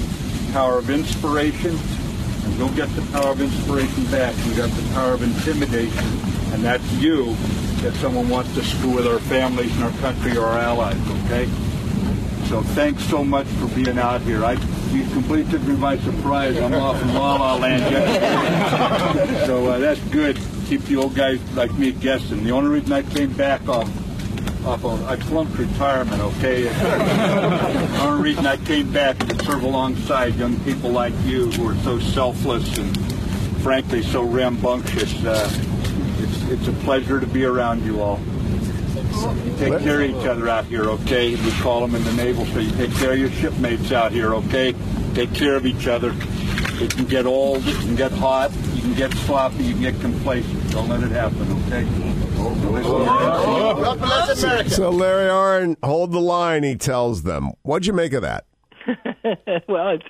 power 0.51 0.77
of 0.77 0.91
inspiration, 0.91 1.75
and 2.43 2.57
we'll 2.59 2.75
get 2.75 2.89
the 2.95 3.01
power 3.11 3.31
of 3.31 3.41
inspiration 3.41 4.05
back. 4.11 4.35
We 4.45 4.53
got 4.53 4.69
the 4.69 4.87
power 4.93 5.13
of 5.13 5.23
intimidation, 5.23 6.05
and 6.53 6.63
that's 6.63 6.91
you 6.93 7.35
that 7.81 7.93
someone 7.95 8.29
wants 8.29 8.53
to 8.55 8.63
screw 8.63 8.91
with 8.91 9.07
our 9.07 9.19
families 9.19 9.73
and 9.75 9.85
our 9.85 9.99
country 9.99 10.37
or 10.37 10.45
our 10.45 10.59
allies, 10.59 11.25
okay? 11.25 11.45
So 12.47 12.61
thanks 12.61 13.03
so 13.03 13.23
much 13.23 13.45
for 13.47 13.67
being 13.75 13.97
out 13.97 14.21
here. 14.21 14.45
I 14.45 14.53
you 14.91 15.03
completely 15.11 15.51
took 15.51 15.61
me 15.67 15.75
by 15.75 15.97
surprise. 15.97 16.57
I'm 16.57 16.73
off 16.73 17.01
in 17.01 17.13
La 17.13 17.35
La 17.35 17.55
Land 17.55 17.83
so 19.45 19.67
uh, 19.67 19.77
that's 19.79 19.99
good. 20.09 20.39
Keep 20.67 20.83
the 20.83 20.95
old 20.95 21.13
guys 21.13 21.41
like 21.55 21.73
me 21.73 21.91
guessing. 21.91 22.45
The 22.45 22.51
only 22.51 22.69
reason 22.69 22.93
I 22.93 23.03
came 23.03 23.33
back 23.33 23.67
off 23.67 23.89
off 24.65 24.83
of 24.85 25.03
I 25.05 25.15
flunked 25.17 25.57
retirement, 25.57 26.21
okay? 26.21 26.63
the 26.63 27.99
only 28.01 28.21
reason 28.21 28.45
I 28.45 28.57
came 28.57 28.91
back 28.91 29.17
to 29.19 29.45
serve 29.45 29.63
alongside 29.63 30.35
young 30.35 30.59
people 30.61 30.89
like 30.89 31.13
you 31.25 31.51
who 31.51 31.69
are 31.69 31.75
so 31.83 31.99
selfless 31.99 32.77
and 32.77 32.97
frankly 33.61 34.01
so 34.03 34.23
rambunctious. 34.23 35.23
Uh, 35.23 35.49
it's 36.49 36.67
it's 36.67 36.67
a 36.67 36.73
pleasure 36.83 37.19
to 37.19 37.27
be 37.27 37.45
around 37.45 37.83
you 37.83 38.01
all. 38.01 38.19
You 38.97 39.55
take 39.57 39.79
care 39.83 40.01
of 40.01 40.09
each 40.09 40.25
other 40.27 40.47
out 40.47 40.65
here, 40.65 40.85
okay? 40.85 41.35
We 41.35 41.51
call 41.59 41.81
them 41.81 41.95
in 41.95 42.03
the 42.03 42.13
naval, 42.13 42.45
so 42.47 42.59
you 42.59 42.71
take 42.71 42.93
care 42.95 43.13
of 43.13 43.19
your 43.19 43.31
shipmates 43.31 43.91
out 43.91 44.11
here, 44.11 44.35
okay? 44.35 44.73
Take 45.13 45.33
care 45.33 45.55
of 45.55 45.65
each 45.65 45.87
other. 45.87 46.13
It 46.79 46.95
can 46.95 47.05
get 47.05 47.25
old, 47.25 47.67
it 47.67 47.75
can 47.77 47.95
get 47.95 48.11
hot, 48.11 48.51
you 48.75 48.81
can 48.81 48.93
get 48.93 49.13
sloppy, 49.13 49.63
you 49.63 49.73
can 49.73 49.81
get 49.81 49.99
complacent. 50.01 50.71
Don't 50.71 50.87
let 50.87 51.01
it 51.01 51.11
happen, 51.11 51.51
okay? 51.65 51.85
So 54.69 54.89
Larry 54.91 55.29
Arnn, 55.29 55.75
hold 55.83 56.11
the 56.11 56.19
line. 56.19 56.63
He 56.63 56.75
tells 56.75 57.23
them. 57.23 57.51
What'd 57.63 57.87
you 57.87 57.93
make 57.93 58.13
of 58.13 58.21
that? 58.21 58.45
well, 59.67 59.89
it's 59.89 60.05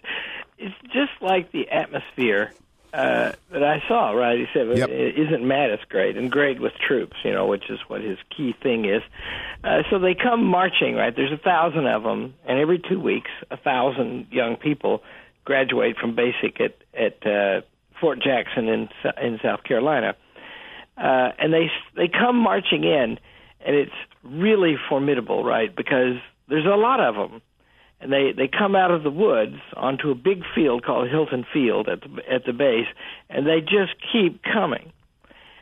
it's 0.58 0.76
just 0.94 1.12
like 1.22 1.52
the 1.52 1.70
atmosphere 1.70 2.52
uh, 2.98 3.32
that 3.52 3.64
I 3.64 3.84
saw. 3.88 4.12
Right? 4.12 4.40
He 4.40 4.46
said, 4.54 4.78
Yep. 4.78 4.90
"Isn't 4.90 5.44
Mattis 5.44 5.88
great?" 5.90 6.18
And 6.18 6.32
great 6.32 6.60
with 6.60 6.74
troops, 6.76 7.16
you 7.24 7.32
know, 7.32 7.48
which 7.48 7.70
is 7.70 7.80
what 7.88 8.02
his 8.02 8.18
key 8.36 8.54
thing 8.62 8.86
is. 8.86 9.02
Uh, 9.64 9.84
so 9.90 10.00
they 10.00 10.16
come 10.16 10.44
marching. 10.44 10.96
Right? 10.96 11.16
There's 11.16 11.32
a 11.32 11.38
thousand 11.38 11.88
of 11.88 12.04
them, 12.04 12.34
and 12.48 12.60
every 12.60 12.80
two 12.80 13.00
weeks, 13.00 13.32
a 13.52 13.58
thousand 13.58 14.28
young 14.32 14.56
people 14.56 15.04
graduate 15.46 15.98
from 15.98 16.16
basic 16.16 16.60
at 16.60 16.76
at 16.94 17.26
uh, 17.26 17.62
Fort 18.02 18.20
Jackson 18.22 18.68
in 18.68 18.90
in 19.22 19.40
South 19.42 19.64
Carolina 19.64 20.16
uh, 20.98 21.32
and 21.38 21.54
they 21.54 21.70
they 21.96 22.08
come 22.08 22.36
marching 22.38 22.84
in, 22.84 23.20
and 23.62 23.76
it's 23.76 23.92
really 24.24 24.76
formidable, 24.90 25.44
right? 25.44 25.74
Because 25.76 26.16
there's 26.50 26.66
a 26.66 26.76
lot 26.76 27.00
of 27.00 27.16
them, 27.16 27.42
and 28.00 28.12
they 28.12 28.32
they 28.36 28.48
come 28.48 28.76
out 28.76 28.92
of 28.92 29.04
the 29.04 29.12
woods 29.12 29.58
onto 29.76 30.12
a 30.12 30.16
big 30.16 30.44
field 30.56 30.84
called 30.84 31.10
Hilton 31.10 31.46
Field 31.52 31.90
at 31.90 32.02
the 32.02 32.10
at 32.32 32.46
the 32.46 32.54
base, 32.54 32.88
and 33.30 33.46
they 33.46 33.62
just 33.62 33.96
keep 34.12 34.44
coming, 34.44 34.92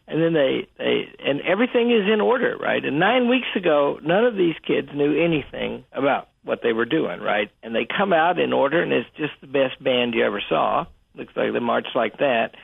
and 0.08 0.22
then 0.22 0.34
they 0.34 0.68
they 0.78 1.10
and 1.24 1.42
everything 1.42 1.92
is 1.92 2.12
in 2.12 2.22
order, 2.22 2.58
right? 2.58 2.84
And 2.84 3.00
nine 3.00 3.30
weeks 3.30 3.48
ago, 3.56 4.00
none 4.04 4.26
of 4.26 4.36
these 4.36 4.56
kids 4.66 4.90
knew 4.94 5.22
anything 5.24 5.86
about 5.92 6.30
what 6.44 6.62
they 6.62 6.74
were 6.74 6.86
doing, 6.86 7.22
right? 7.22 7.50
And 7.64 7.76
they 7.76 7.86
come 7.86 8.14
out 8.14 8.40
in 8.40 8.54
order, 8.54 8.82
and 8.82 8.92
it's 8.92 9.10
just 9.18 9.34
the 9.42 9.48
best 9.48 9.84
band 9.84 10.14
you 10.14 10.24
ever 10.26 10.42
saw. 10.48 10.86
Looks 11.16 11.34
like 11.36 11.54
they 11.54 11.60
march 11.60 11.88
like 11.96 12.18
that 12.18 12.56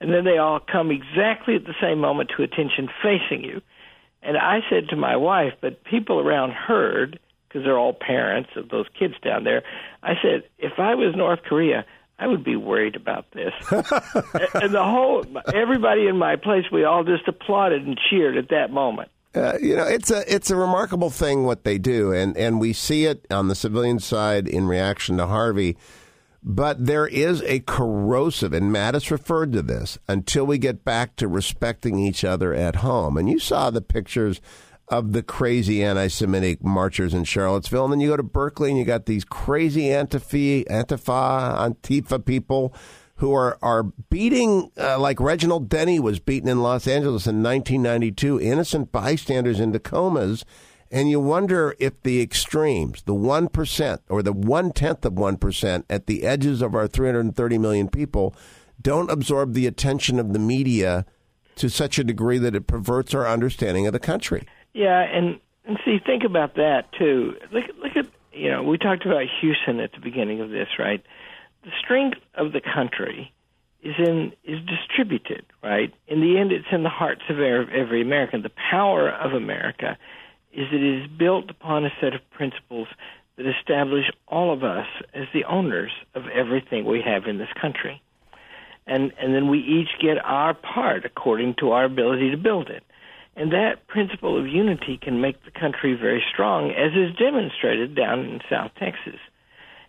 and 0.00 0.12
then 0.12 0.24
they 0.24 0.38
all 0.38 0.60
come 0.60 0.90
exactly 0.90 1.54
at 1.54 1.64
the 1.64 1.74
same 1.80 1.98
moment 1.98 2.30
to 2.36 2.42
attention 2.42 2.88
facing 3.02 3.44
you. 3.44 3.60
And 4.22 4.36
I 4.36 4.60
said 4.68 4.88
to 4.90 4.96
my 4.96 5.16
wife, 5.16 5.54
but 5.60 5.84
people 5.84 6.18
around 6.18 6.52
heard, 6.52 7.18
because 7.56 7.64
they're 7.64 7.78
all 7.78 7.94
parents 7.94 8.50
of 8.56 8.68
those 8.68 8.84
kids 8.98 9.14
down 9.24 9.44
there, 9.44 9.62
I 10.02 10.12
said, 10.22 10.42
if 10.58 10.78
I 10.78 10.94
was 10.94 11.14
North 11.16 11.40
Korea, 11.42 11.86
I 12.18 12.26
would 12.26 12.44
be 12.44 12.54
worried 12.54 12.96
about 12.96 13.30
this. 13.30 13.54
and 13.70 14.74
the 14.74 14.84
whole, 14.84 15.24
everybody 15.54 16.06
in 16.06 16.18
my 16.18 16.36
place, 16.36 16.64
we 16.70 16.84
all 16.84 17.02
just 17.02 17.26
applauded 17.26 17.86
and 17.86 17.98
cheered 18.10 18.36
at 18.36 18.50
that 18.50 18.70
moment. 18.70 19.10
Uh, 19.34 19.54
you 19.60 19.74
know, 19.74 19.86
it's 19.86 20.10
a 20.10 20.22
it's 20.34 20.50
a 20.50 20.56
remarkable 20.56 21.10
thing 21.10 21.44
what 21.44 21.64
they 21.64 21.76
do, 21.76 22.10
and 22.10 22.34
and 22.38 22.58
we 22.58 22.72
see 22.72 23.04
it 23.04 23.26
on 23.30 23.48
the 23.48 23.54
civilian 23.54 23.98
side 23.98 24.48
in 24.48 24.66
reaction 24.66 25.18
to 25.18 25.26
Harvey. 25.26 25.76
But 26.42 26.86
there 26.86 27.06
is 27.06 27.42
a 27.42 27.60
corrosive, 27.60 28.54
and 28.54 28.74
Mattis 28.74 29.10
referred 29.10 29.52
to 29.52 29.60
this, 29.60 29.98
until 30.08 30.46
we 30.46 30.56
get 30.56 30.84
back 30.84 31.16
to 31.16 31.28
respecting 31.28 31.98
each 31.98 32.24
other 32.24 32.54
at 32.54 32.76
home. 32.76 33.18
And 33.18 33.28
you 33.28 33.38
saw 33.38 33.68
the 33.68 33.82
pictures 33.82 34.40
of 34.88 35.12
the 35.12 35.22
crazy 35.22 35.82
anti-Semitic 35.82 36.62
marchers 36.62 37.12
in 37.12 37.24
Charlottesville, 37.24 37.84
and 37.84 37.92
then 37.92 38.00
you 38.00 38.08
go 38.08 38.16
to 38.16 38.22
Berkeley 38.22 38.70
and 38.70 38.78
you 38.78 38.84
got 38.84 39.06
these 39.06 39.24
crazy 39.24 39.88
Antifa, 39.88 40.64
Antifa, 40.66 41.58
Antifa 41.58 42.24
people 42.24 42.74
who 43.16 43.32
are 43.32 43.58
are 43.62 43.82
beating 43.82 44.70
uh, 44.78 44.98
like 44.98 45.20
Reginald 45.20 45.68
Denny 45.68 45.98
was 45.98 46.20
beaten 46.20 46.48
in 46.48 46.62
Los 46.62 46.86
Angeles 46.86 47.26
in 47.26 47.42
1992, 47.42 48.40
innocent 48.40 48.92
bystanders 48.92 49.60
into 49.60 49.78
comas. 49.78 50.44
And 50.88 51.10
you 51.10 51.18
wonder 51.18 51.74
if 51.80 52.00
the 52.02 52.20
extremes, 52.20 53.02
the 53.02 53.12
1% 53.12 53.98
or 54.08 54.22
the 54.22 54.32
one 54.32 54.70
tenth 54.70 55.04
of 55.04 55.14
1% 55.14 55.84
at 55.90 56.06
the 56.06 56.22
edges 56.22 56.62
of 56.62 56.76
our 56.76 56.86
330 56.86 57.58
million 57.58 57.88
people, 57.88 58.36
don't 58.80 59.10
absorb 59.10 59.52
the 59.52 59.66
attention 59.66 60.20
of 60.20 60.32
the 60.32 60.38
media 60.38 61.04
to 61.56 61.68
such 61.68 61.98
a 61.98 62.04
degree 62.04 62.38
that 62.38 62.54
it 62.54 62.68
perverts 62.68 63.14
our 63.14 63.26
understanding 63.26 63.86
of 63.86 63.94
the 63.94 63.98
country. 63.98 64.46
Yeah, 64.76 65.00
and 65.00 65.40
and 65.64 65.78
see, 65.86 65.98
think 66.04 66.22
about 66.24 66.56
that 66.56 66.92
too. 66.98 67.34
Look, 67.50 67.64
look 67.82 67.96
at 67.96 68.06
you 68.34 68.50
know, 68.50 68.62
we 68.62 68.76
talked 68.76 69.06
about 69.06 69.22
Houston 69.40 69.80
at 69.80 69.92
the 69.92 70.00
beginning 70.00 70.42
of 70.42 70.50
this, 70.50 70.68
right? 70.78 71.02
The 71.64 71.70
strength 71.82 72.18
of 72.34 72.52
the 72.52 72.60
country 72.60 73.32
is 73.82 73.94
in 73.98 74.34
is 74.44 74.60
distributed, 74.66 75.46
right? 75.62 75.94
In 76.08 76.20
the 76.20 76.38
end, 76.38 76.52
it's 76.52 76.66
in 76.70 76.82
the 76.82 76.90
hearts 76.90 77.22
of 77.30 77.40
every, 77.40 78.02
American. 78.02 78.42
The 78.42 78.52
power 78.70 79.08
of 79.08 79.32
America 79.32 79.96
is 80.52 80.66
that 80.70 80.76
it 80.76 81.04
is 81.04 81.08
built 81.08 81.48
upon 81.48 81.86
a 81.86 81.90
set 81.98 82.14
of 82.14 82.20
principles 82.28 82.88
that 83.36 83.46
establish 83.46 84.04
all 84.28 84.52
of 84.52 84.62
us 84.62 84.86
as 85.14 85.24
the 85.32 85.44
owners 85.44 85.92
of 86.14 86.24
everything 86.28 86.84
we 86.84 87.00
have 87.00 87.24
in 87.24 87.38
this 87.38 87.52
country. 87.58 88.02
And 88.86 89.14
and 89.18 89.34
then 89.34 89.48
we 89.48 89.60
each 89.60 89.98
get 90.02 90.22
our 90.22 90.52
part 90.52 91.06
according 91.06 91.54
to 91.60 91.72
our 91.72 91.84
ability 91.84 92.30
to 92.32 92.36
build 92.36 92.68
it. 92.68 92.82
And 93.36 93.52
that 93.52 93.86
principle 93.86 94.40
of 94.40 94.46
unity 94.46 94.98
can 95.00 95.20
make 95.20 95.44
the 95.44 95.50
country 95.50 95.94
very 95.94 96.24
strong, 96.32 96.70
as 96.70 96.92
is 96.92 97.14
demonstrated 97.16 97.94
down 97.94 98.20
in 98.20 98.40
South 98.48 98.70
Texas. 98.78 99.20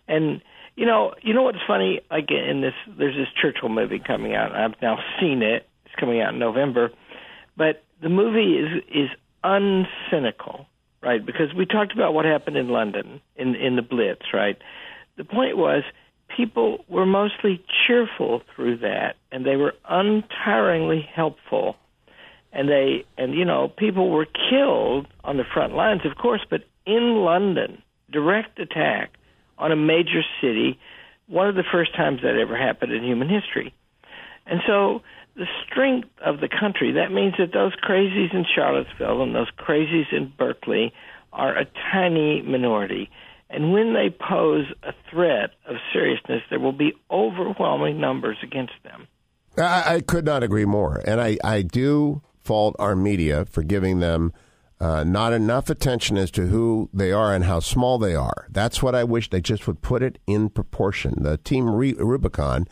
And 0.06 0.42
you 0.76 0.86
know, 0.86 1.14
you 1.22 1.34
know 1.34 1.42
what's 1.42 1.58
funny? 1.66 2.00
Like 2.10 2.30
in 2.30 2.60
this, 2.60 2.74
there's 2.86 3.16
this 3.16 3.26
Churchill 3.40 3.68
movie 3.68 3.98
coming 3.98 4.36
out. 4.36 4.54
I've 4.54 4.80
now 4.80 4.98
seen 5.18 5.42
it. 5.42 5.66
It's 5.86 5.94
coming 5.98 6.20
out 6.20 6.34
in 6.34 6.38
November, 6.38 6.90
but 7.56 7.82
the 8.00 8.08
movie 8.08 8.58
is 8.58 8.84
is 8.88 9.08
uncynical, 9.42 10.66
right? 11.02 11.24
Because 11.24 11.52
we 11.56 11.66
talked 11.66 11.92
about 11.92 12.14
what 12.14 12.26
happened 12.26 12.56
in 12.56 12.68
London 12.68 13.20
in 13.34 13.54
in 13.56 13.76
the 13.76 13.82
Blitz, 13.82 14.26
right? 14.32 14.56
The 15.16 15.24
point 15.24 15.56
was 15.56 15.82
people 16.36 16.84
were 16.88 17.06
mostly 17.06 17.64
cheerful 17.86 18.42
through 18.54 18.78
that, 18.78 19.16
and 19.32 19.44
they 19.44 19.56
were 19.56 19.74
untiringly 19.90 21.04
helpful 21.12 21.76
and 22.58 22.68
they 22.68 23.04
and 23.16 23.34
you 23.34 23.44
know 23.44 23.68
people 23.68 24.10
were 24.10 24.26
killed 24.50 25.06
on 25.22 25.36
the 25.36 25.44
front 25.54 25.74
lines 25.74 26.02
of 26.04 26.16
course 26.16 26.40
but 26.50 26.62
in 26.86 27.16
london 27.16 27.82
direct 28.10 28.58
attack 28.58 29.12
on 29.58 29.72
a 29.72 29.76
major 29.76 30.22
city 30.40 30.78
one 31.28 31.48
of 31.48 31.54
the 31.54 31.64
first 31.70 31.94
times 31.94 32.20
that 32.22 32.36
ever 32.36 32.56
happened 32.56 32.92
in 32.92 33.04
human 33.04 33.28
history. 33.28 33.74
And 34.46 34.60
so 34.66 35.02
the 35.36 35.46
strength 35.66 36.08
of 36.24 36.40
the 36.40 36.48
country 36.48 36.92
that 36.92 37.12
means 37.12 37.34
that 37.38 37.52
those 37.52 37.72
crazies 37.76 38.34
in 38.34 38.44
charlottesville 38.54 39.22
and 39.22 39.34
those 39.34 39.50
crazies 39.58 40.12
in 40.12 40.32
berkeley 40.36 40.92
are 41.32 41.56
a 41.56 41.66
tiny 41.92 42.42
minority. 42.42 43.10
And 43.50 43.72
when 43.72 43.94
they 43.94 44.10
pose 44.10 44.66
a 44.82 44.92
threat 45.10 45.50
of 45.68 45.76
seriousness 45.92 46.42
there 46.50 46.58
will 46.58 46.72
be 46.72 46.94
overwhelming 47.10 48.00
numbers 48.00 48.38
against 48.42 48.72
them. 48.82 49.06
I, 49.56 49.96
I 49.96 50.00
could 50.00 50.24
not 50.24 50.42
agree 50.42 50.64
more. 50.64 51.02
And 51.06 51.20
I, 51.20 51.36
I 51.44 51.62
do 51.62 52.22
fault 52.48 52.74
our 52.78 52.96
media 52.96 53.44
for 53.44 53.62
giving 53.62 54.00
them 54.00 54.32
uh, 54.80 55.04
not 55.04 55.34
enough 55.34 55.68
attention 55.68 56.16
as 56.16 56.30
to 56.30 56.46
who 56.46 56.88
they 56.94 57.12
are 57.12 57.34
and 57.34 57.44
how 57.44 57.60
small 57.60 57.98
they 57.98 58.14
are. 58.14 58.46
That's 58.50 58.82
what 58.82 58.94
I 58.94 59.04
wish 59.04 59.28
they 59.28 59.42
just 59.42 59.66
would 59.66 59.82
put 59.82 60.02
it 60.02 60.18
in 60.26 60.48
proportion. 60.48 61.22
The 61.22 61.36
team 61.36 61.68
Re- 61.68 61.92
Rubicon 61.92 62.66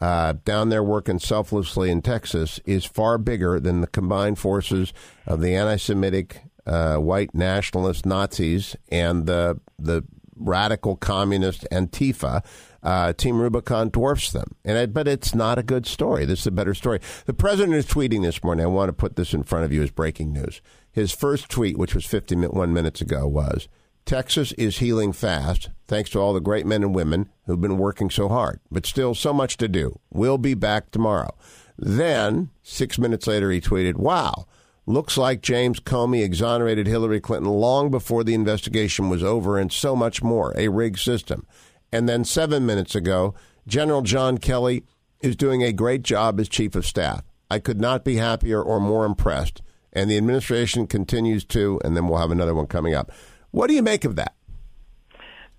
uh, 0.00 0.34
down 0.44 0.70
there 0.70 0.82
working 0.82 1.20
selflessly 1.20 1.92
in 1.92 2.02
Texas 2.02 2.58
is 2.64 2.84
far 2.84 3.18
bigger 3.18 3.60
than 3.60 3.82
the 3.82 3.86
combined 3.86 4.40
forces 4.40 4.92
of 5.26 5.40
the 5.40 5.54
anti-Semitic 5.54 6.42
uh, 6.66 6.96
white 6.96 7.32
nationalist 7.32 8.04
Nazis 8.04 8.74
and 8.90 9.26
the 9.26 9.60
the 9.78 10.02
radical 10.40 10.96
communist 10.96 11.66
Antifa, 11.70 12.42
uh, 12.82 13.12
Team 13.12 13.40
Rubicon 13.40 13.88
dwarfs 13.88 14.32
them. 14.32 14.56
And 14.64 14.78
I, 14.78 14.86
but 14.86 15.08
it's 15.08 15.34
not 15.34 15.58
a 15.58 15.62
good 15.62 15.86
story. 15.86 16.24
This 16.24 16.40
is 16.40 16.46
a 16.46 16.52
better 16.52 16.74
story. 16.74 17.00
The 17.26 17.34
president 17.34 17.76
is 17.76 17.86
tweeting 17.86 18.22
this 18.22 18.42
morning. 18.42 18.64
I 18.64 18.68
want 18.68 18.88
to 18.88 18.92
put 18.94 19.16
this 19.16 19.34
in 19.34 19.42
front 19.42 19.64
of 19.64 19.72
you 19.72 19.82
as 19.82 19.90
breaking 19.90 20.32
news. 20.32 20.60
His 20.92 21.12
first 21.12 21.48
tweet, 21.48 21.78
which 21.78 21.94
was 21.94 22.06
51 22.06 22.72
minutes 22.72 23.00
ago, 23.00 23.26
was 23.26 23.68
Texas 24.06 24.52
is 24.52 24.78
healing 24.78 25.12
fast, 25.12 25.70
thanks 25.86 26.10
to 26.10 26.18
all 26.18 26.32
the 26.32 26.40
great 26.40 26.66
men 26.66 26.82
and 26.82 26.94
women 26.94 27.28
who've 27.46 27.60
been 27.60 27.78
working 27.78 28.10
so 28.10 28.28
hard, 28.28 28.60
but 28.70 28.86
still 28.86 29.14
so 29.14 29.32
much 29.32 29.56
to 29.58 29.68
do. 29.68 30.00
We'll 30.12 30.38
be 30.38 30.54
back 30.54 30.90
tomorrow. 30.90 31.36
Then, 31.78 32.50
six 32.62 32.98
minutes 32.98 33.26
later, 33.26 33.50
he 33.50 33.60
tweeted, 33.60 33.96
Wow, 33.96 34.46
looks 34.84 35.16
like 35.16 35.42
James 35.42 35.80
Comey 35.80 36.24
exonerated 36.24 36.86
Hillary 36.86 37.20
Clinton 37.20 37.50
long 37.50 37.90
before 37.90 38.24
the 38.24 38.34
investigation 38.34 39.08
was 39.08 39.22
over, 39.22 39.58
and 39.58 39.70
so 39.70 39.94
much 39.94 40.22
more. 40.22 40.52
A 40.56 40.68
rigged 40.68 40.98
system. 40.98 41.46
And 41.92 42.08
then, 42.08 42.24
seven 42.24 42.66
minutes 42.66 42.94
ago, 42.94 43.34
General 43.66 44.02
John 44.02 44.38
Kelly 44.38 44.84
is 45.20 45.36
doing 45.36 45.62
a 45.62 45.72
great 45.72 46.02
job 46.02 46.38
as 46.40 46.48
chief 46.48 46.74
of 46.74 46.86
staff. 46.86 47.22
I 47.50 47.58
could 47.58 47.80
not 47.80 48.04
be 48.04 48.16
happier 48.16 48.62
or 48.62 48.80
more 48.80 49.04
impressed. 49.04 49.60
And 49.92 50.08
the 50.08 50.16
administration 50.16 50.86
continues 50.86 51.44
to, 51.46 51.80
and 51.84 51.96
then 51.96 52.06
we'll 52.06 52.20
have 52.20 52.30
another 52.30 52.54
one 52.54 52.66
coming 52.66 52.94
up. 52.94 53.10
What 53.50 53.66
do 53.66 53.74
you 53.74 53.82
make 53.82 54.04
of 54.04 54.14
that? 54.16 54.34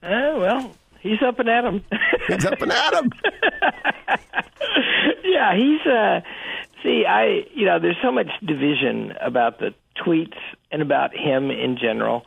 Uh, 0.02 0.34
well, 0.38 0.76
he's 1.02 1.22
up 1.22 1.38
and 1.40 1.50
at 1.50 1.66
'em. 1.66 1.84
He's 2.28 2.46
up 2.46 2.62
and 2.62 2.72
at 2.72 2.94
'em. 2.94 3.12
yeah, 5.24 5.56
he's. 5.56 5.82
uh 5.86 6.22
See, 6.84 7.06
I 7.08 7.46
you 7.54 7.66
know, 7.68 7.78
there's 7.80 7.98
so 8.02 8.12
much 8.12 8.26
division 8.44 9.14
about 9.22 9.60
the 9.60 9.72
tweets 10.04 10.38
and 10.72 10.82
about 10.82 11.16
him 11.16 11.52
in 11.52 11.78
general, 11.80 12.26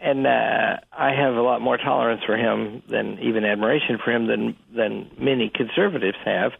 and 0.00 0.26
uh, 0.26 0.76
I 0.92 1.12
have 1.12 1.34
a 1.34 1.42
lot 1.42 1.60
more 1.60 1.76
tolerance 1.76 2.22
for 2.24 2.36
him 2.36 2.82
than 2.88 3.18
even 3.20 3.44
admiration 3.44 3.98
for 4.02 4.12
him 4.12 4.26
than 4.26 4.56
than 4.74 5.10
many 5.18 5.50
conservatives 5.52 6.18
have. 6.24 6.52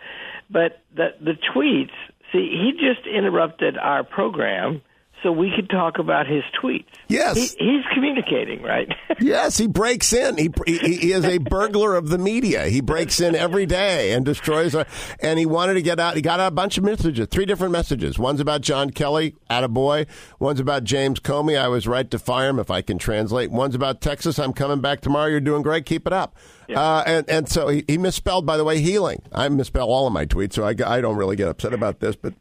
But 0.50 0.82
the 0.94 1.14
the 1.20 1.34
tweets, 1.54 1.92
see, 2.32 2.50
he 2.50 2.72
just 2.72 3.06
interrupted 3.06 3.78
our 3.78 4.02
program 4.02 4.82
so 5.22 5.32
we 5.32 5.52
could 5.54 5.68
talk 5.70 5.98
about 5.98 6.26
his 6.26 6.42
tweets. 6.62 6.86
Yes. 7.08 7.36
He, 7.36 7.64
he's 7.64 7.84
communicating, 7.94 8.62
right? 8.62 8.88
yes, 9.20 9.58
he 9.58 9.66
breaks 9.66 10.12
in. 10.12 10.36
He, 10.36 10.50
he 10.66 10.78
he 10.78 11.12
is 11.12 11.24
a 11.24 11.38
burglar 11.38 11.96
of 11.96 12.08
the 12.08 12.18
media. 12.18 12.66
He 12.66 12.80
breaks 12.80 13.20
in 13.20 13.34
every 13.34 13.66
day 13.66 14.12
and 14.12 14.24
destroys. 14.24 14.74
A, 14.74 14.86
and 15.20 15.38
he 15.38 15.46
wanted 15.46 15.74
to 15.74 15.82
get 15.82 15.98
out. 15.98 16.16
He 16.16 16.22
got 16.22 16.40
out 16.40 16.48
a 16.48 16.54
bunch 16.54 16.78
of 16.78 16.84
messages, 16.84 17.26
three 17.30 17.46
different 17.46 17.72
messages. 17.72 18.18
One's 18.18 18.40
about 18.40 18.60
John 18.60 18.90
Kelly, 18.90 19.34
at 19.50 19.64
a 19.64 19.68
boy. 19.68 20.06
One's 20.38 20.60
about 20.60 20.84
James 20.84 21.20
Comey. 21.20 21.58
I 21.58 21.68
was 21.68 21.86
right 21.86 22.10
to 22.10 22.18
fire 22.18 22.48
him 22.50 22.58
if 22.58 22.70
I 22.70 22.82
can 22.82 22.98
translate. 22.98 23.50
One's 23.50 23.74
about 23.74 24.00
Texas. 24.00 24.38
I'm 24.38 24.52
coming 24.52 24.80
back 24.80 25.00
tomorrow. 25.00 25.26
You're 25.26 25.40
doing 25.40 25.62
great. 25.62 25.86
Keep 25.86 26.06
it 26.06 26.12
up. 26.12 26.36
Yeah. 26.68 26.80
Uh, 26.80 27.02
and 27.06 27.30
and 27.30 27.48
so 27.48 27.68
he, 27.68 27.84
he 27.88 27.98
misspelled, 27.98 28.46
by 28.46 28.56
the 28.56 28.64
way, 28.64 28.80
healing. 28.80 29.22
I 29.32 29.48
misspell 29.48 29.88
all 29.88 30.06
of 30.06 30.12
my 30.12 30.26
tweets, 30.26 30.54
so 30.54 30.64
I, 30.64 30.74
I 30.86 31.00
don't 31.00 31.16
really 31.16 31.36
get 31.36 31.48
upset 31.48 31.72
about 31.72 32.00
this, 32.00 32.14
but 32.14 32.34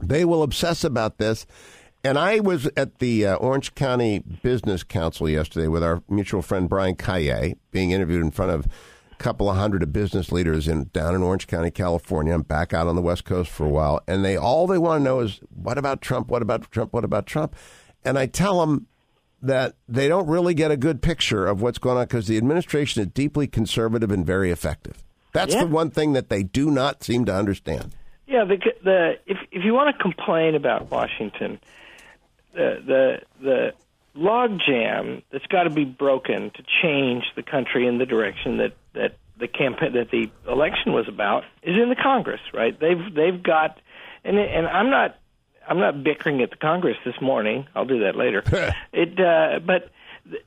they 0.00 0.24
will 0.24 0.42
obsess 0.42 0.84
about 0.84 1.18
this. 1.18 1.46
And 2.04 2.16
I 2.16 2.38
was 2.38 2.66
at 2.76 3.00
the 3.00 3.26
uh, 3.26 3.34
Orange 3.36 3.74
County 3.74 4.20
Business 4.20 4.84
Council 4.84 5.28
yesterday 5.28 5.66
with 5.66 5.82
our 5.82 6.02
mutual 6.08 6.42
friend 6.42 6.68
Brian 6.68 6.94
Kaye, 6.94 7.56
being 7.72 7.90
interviewed 7.90 8.22
in 8.22 8.30
front 8.30 8.52
of 8.52 8.66
a 9.10 9.16
couple 9.16 9.50
of 9.50 9.56
hundred 9.56 9.82
of 9.82 9.92
business 9.92 10.30
leaders 10.30 10.68
in 10.68 10.90
down 10.92 11.16
in 11.16 11.22
Orange 11.22 11.48
County, 11.48 11.72
California. 11.72 12.32
I'm 12.32 12.42
back 12.42 12.72
out 12.72 12.86
on 12.86 12.94
the 12.94 13.02
West 13.02 13.24
Coast 13.24 13.50
for 13.50 13.66
a 13.66 13.68
while, 13.68 14.00
and 14.06 14.24
they 14.24 14.36
all 14.36 14.68
they 14.68 14.78
want 14.78 15.00
to 15.00 15.04
know 15.04 15.20
is 15.20 15.40
what 15.50 15.76
about 15.76 16.00
Trump? 16.00 16.28
What 16.28 16.40
about 16.40 16.70
Trump? 16.70 16.92
What 16.92 17.04
about 17.04 17.26
Trump? 17.26 17.56
And 18.04 18.16
I 18.16 18.26
tell 18.26 18.60
them 18.60 18.86
that 19.42 19.74
they 19.88 20.08
don't 20.08 20.28
really 20.28 20.54
get 20.54 20.70
a 20.70 20.76
good 20.76 21.02
picture 21.02 21.46
of 21.46 21.60
what's 21.60 21.78
going 21.78 21.96
on 21.96 22.04
because 22.04 22.28
the 22.28 22.36
administration 22.36 23.02
is 23.02 23.08
deeply 23.08 23.48
conservative 23.48 24.12
and 24.12 24.24
very 24.24 24.52
effective. 24.52 25.02
That's 25.32 25.54
yeah. 25.54 25.64
the 25.64 25.66
one 25.66 25.90
thing 25.90 26.12
that 26.12 26.28
they 26.28 26.44
do 26.44 26.70
not 26.70 27.02
seem 27.02 27.24
to 27.24 27.34
understand. 27.34 27.94
Yeah, 28.28 28.44
the 28.44 28.58
the 28.84 29.18
if 29.26 29.38
if 29.50 29.64
you 29.64 29.74
want 29.74 29.96
to 29.96 30.00
complain 30.00 30.54
about 30.54 30.92
Washington 30.92 31.58
the 32.58 32.82
the 32.86 33.20
the 33.40 33.72
log 34.14 34.58
jam 34.66 35.22
that's 35.30 35.46
got 35.46 35.62
to 35.62 35.70
be 35.70 35.84
broken 35.84 36.50
to 36.50 36.62
change 36.82 37.24
the 37.36 37.42
country 37.42 37.86
in 37.86 37.98
the 37.98 38.06
direction 38.06 38.58
that 38.58 38.72
that 38.94 39.16
the 39.38 39.48
campaign 39.48 39.92
that 39.94 40.10
the 40.10 40.28
election 40.50 40.92
was 40.92 41.06
about 41.08 41.44
is 41.62 41.76
in 41.80 41.88
the 41.88 41.96
Congress, 41.96 42.40
right? 42.52 42.78
They've 42.78 43.14
they've 43.14 43.42
got, 43.42 43.78
and 44.24 44.38
and 44.38 44.66
I'm 44.66 44.90
not 44.90 45.16
I'm 45.68 45.78
not 45.78 46.02
bickering 46.02 46.42
at 46.42 46.50
the 46.50 46.56
Congress 46.56 46.96
this 47.04 47.20
morning. 47.20 47.66
I'll 47.74 47.84
do 47.84 48.00
that 48.00 48.16
later. 48.16 48.42
it, 48.92 49.18
uh, 49.20 49.60
but 49.64 49.90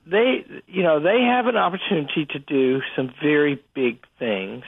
they, 0.06 0.46
you 0.68 0.84
know, 0.84 1.00
they 1.00 1.22
have 1.22 1.48
an 1.48 1.56
opportunity 1.56 2.26
to 2.32 2.40
do 2.40 2.82
some 2.96 3.14
very 3.22 3.64
big 3.74 4.04
things, 4.20 4.64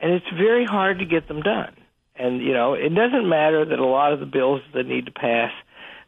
and 0.00 0.12
it's 0.12 0.28
very 0.30 0.64
hard 0.64 1.00
to 1.00 1.04
get 1.04 1.28
them 1.28 1.42
done. 1.42 1.76
And 2.16 2.40
you 2.40 2.52
know, 2.52 2.74
it 2.74 2.94
doesn't 2.94 3.28
matter 3.28 3.64
that 3.64 3.78
a 3.78 3.86
lot 3.86 4.12
of 4.12 4.20
the 4.20 4.26
bills 4.26 4.62
that 4.74 4.86
need 4.86 5.06
to 5.06 5.12
pass 5.12 5.52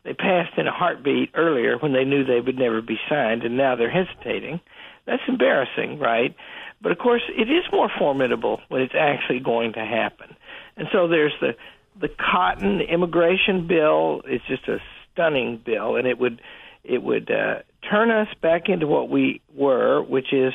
they 0.05 0.15
passed 0.15 0.59
in 0.59 0.67
a 0.67 0.73
heartbeat 0.73 1.31
earlier 1.35 1.79
when 1.79 1.93
they 1.93 2.05
knew 2.05 2.25
they 2.25 2.41
would 2.41 2.59
never 2.59 2.83
be 2.83 2.99
signed, 3.09 3.45
and 3.45 3.57
now 3.57 3.77
they're 3.77 3.91
hesitating. 3.91 4.61
That's 5.07 5.23
embarrassing, 5.29 5.99
right? 5.99 6.35
But 6.81 6.93
of 6.93 6.99
course, 6.99 7.23
it 7.29 7.49
is 7.49 7.65
more 7.73 7.91
formidable 7.99 8.61
when 8.69 8.83
it's 8.83 8.95
actually 8.99 9.41
going 9.41 9.75
to 9.75 9.85
happen. 9.85 10.35
And 10.77 10.89
so 10.93 11.09
there's 11.09 11.35
the 11.41 11.55
the 12.01 12.09
cotton 12.09 12.81
immigration 12.81 13.67
bill. 13.67 14.23
It's 14.25 14.45
just 14.47 14.67
a 14.67 14.79
stunning 15.13 15.61
bill, 15.65 15.97
and 15.97 16.07
it 16.07 16.19
would 16.19 16.41
it 16.83 17.03
would 17.03 17.31
uh, 17.31 17.61
turn 17.89 18.11
us 18.11 18.29
back 18.41 18.69
into 18.69 18.87
what 18.87 19.09
we 19.09 19.41
were, 19.55 20.03
which 20.03 20.33
is 20.33 20.53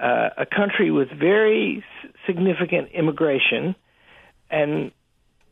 uh, 0.00 0.30
a 0.38 0.46
country 0.46 0.90
with 0.90 1.08
very 1.10 1.84
significant 2.26 2.88
immigration 2.92 3.74
and 4.50 4.92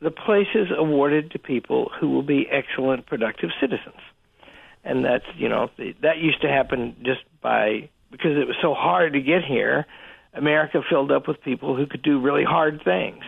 the 0.00 0.10
places 0.10 0.68
awarded 0.76 1.32
to 1.32 1.38
people 1.38 1.90
who 1.98 2.10
will 2.10 2.22
be 2.22 2.46
excellent, 2.50 3.06
productive 3.06 3.50
citizens. 3.60 4.00
And 4.84 5.04
that's, 5.04 5.24
you 5.36 5.48
know, 5.48 5.70
that 6.02 6.18
used 6.18 6.40
to 6.42 6.48
happen 6.48 6.96
just 7.02 7.20
by, 7.42 7.88
because 8.10 8.32
it 8.36 8.46
was 8.46 8.56
so 8.62 8.74
hard 8.74 9.14
to 9.14 9.20
get 9.20 9.44
here, 9.44 9.86
America 10.34 10.80
filled 10.88 11.10
up 11.10 11.26
with 11.26 11.42
people 11.42 11.76
who 11.76 11.86
could 11.86 12.02
do 12.02 12.20
really 12.20 12.44
hard 12.44 12.80
things. 12.84 13.24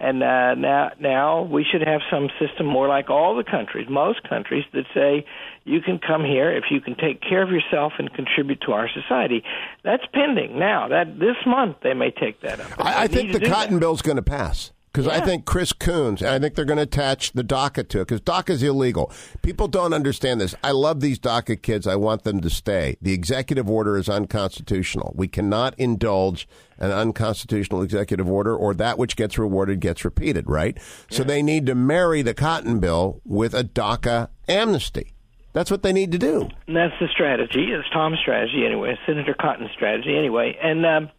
And 0.00 0.22
uh, 0.22 0.54
now, 0.54 0.92
now 1.00 1.42
we 1.42 1.66
should 1.68 1.82
have 1.82 2.02
some 2.08 2.28
system 2.38 2.66
more 2.66 2.86
like 2.86 3.10
all 3.10 3.34
the 3.36 3.42
countries, 3.42 3.88
most 3.90 4.22
countries, 4.28 4.64
that 4.72 4.84
say 4.94 5.26
you 5.64 5.80
can 5.80 5.98
come 5.98 6.24
here 6.24 6.56
if 6.56 6.64
you 6.70 6.80
can 6.80 6.94
take 6.94 7.20
care 7.20 7.42
of 7.42 7.50
yourself 7.50 7.94
and 7.98 8.12
contribute 8.14 8.60
to 8.66 8.72
our 8.72 8.88
society. 8.88 9.42
That's 9.82 10.04
pending 10.14 10.56
now. 10.56 10.86
That 10.86 11.18
this 11.18 11.36
month 11.44 11.78
they 11.82 11.94
may 11.94 12.12
take 12.12 12.40
that 12.42 12.60
up. 12.60 12.78
I, 12.78 13.04
I 13.04 13.06
think 13.08 13.32
the 13.32 13.40
Cotton 13.40 13.80
Bill 13.80 13.92
is 13.92 14.02
going 14.02 14.16
to 14.16 14.22
pass. 14.22 14.70
Because 14.98 15.16
yeah. 15.16 15.22
I 15.22 15.24
think 15.24 15.44
Chris 15.44 15.72
Coons, 15.72 16.22
and 16.22 16.30
I 16.30 16.40
think 16.40 16.56
they're 16.56 16.64
going 16.64 16.78
to 16.78 16.82
attach 16.82 17.30
the 17.30 17.44
DACA 17.44 17.88
to 17.88 18.00
it, 18.00 18.08
because 18.08 18.20
DACA 18.20 18.50
is 18.50 18.64
illegal. 18.64 19.12
People 19.42 19.68
don't 19.68 19.92
understand 19.92 20.40
this. 20.40 20.56
I 20.64 20.72
love 20.72 20.98
these 20.98 21.20
DACA 21.20 21.62
kids. 21.62 21.86
I 21.86 21.94
want 21.94 22.24
them 22.24 22.40
to 22.40 22.50
stay. 22.50 22.96
The 23.00 23.12
executive 23.12 23.70
order 23.70 23.96
is 23.96 24.08
unconstitutional. 24.08 25.12
We 25.14 25.28
cannot 25.28 25.78
indulge 25.78 26.48
an 26.78 26.90
unconstitutional 26.90 27.82
executive 27.82 28.28
order, 28.28 28.56
or 28.56 28.74
that 28.74 28.98
which 28.98 29.14
gets 29.14 29.38
rewarded 29.38 29.78
gets 29.78 30.04
repeated, 30.04 30.50
right? 30.50 30.76
Yeah. 30.76 31.16
So 31.18 31.22
they 31.22 31.42
need 31.42 31.66
to 31.66 31.76
marry 31.76 32.22
the 32.22 32.34
Cotton 32.34 32.80
Bill 32.80 33.20
with 33.24 33.54
a 33.54 33.62
DACA 33.62 34.30
amnesty. 34.48 35.14
That's 35.52 35.70
what 35.70 35.84
they 35.84 35.92
need 35.92 36.10
to 36.10 36.18
do. 36.18 36.48
And 36.66 36.76
that's 36.76 36.94
the 37.00 37.06
strategy. 37.06 37.68
It's 37.70 37.88
Tom's 37.90 38.18
strategy 38.18 38.66
anyway, 38.66 38.98
Senator 39.06 39.36
Cotton's 39.40 39.70
strategy 39.70 40.18
anyway. 40.18 40.58
And 40.60 40.84
um, 40.84 41.10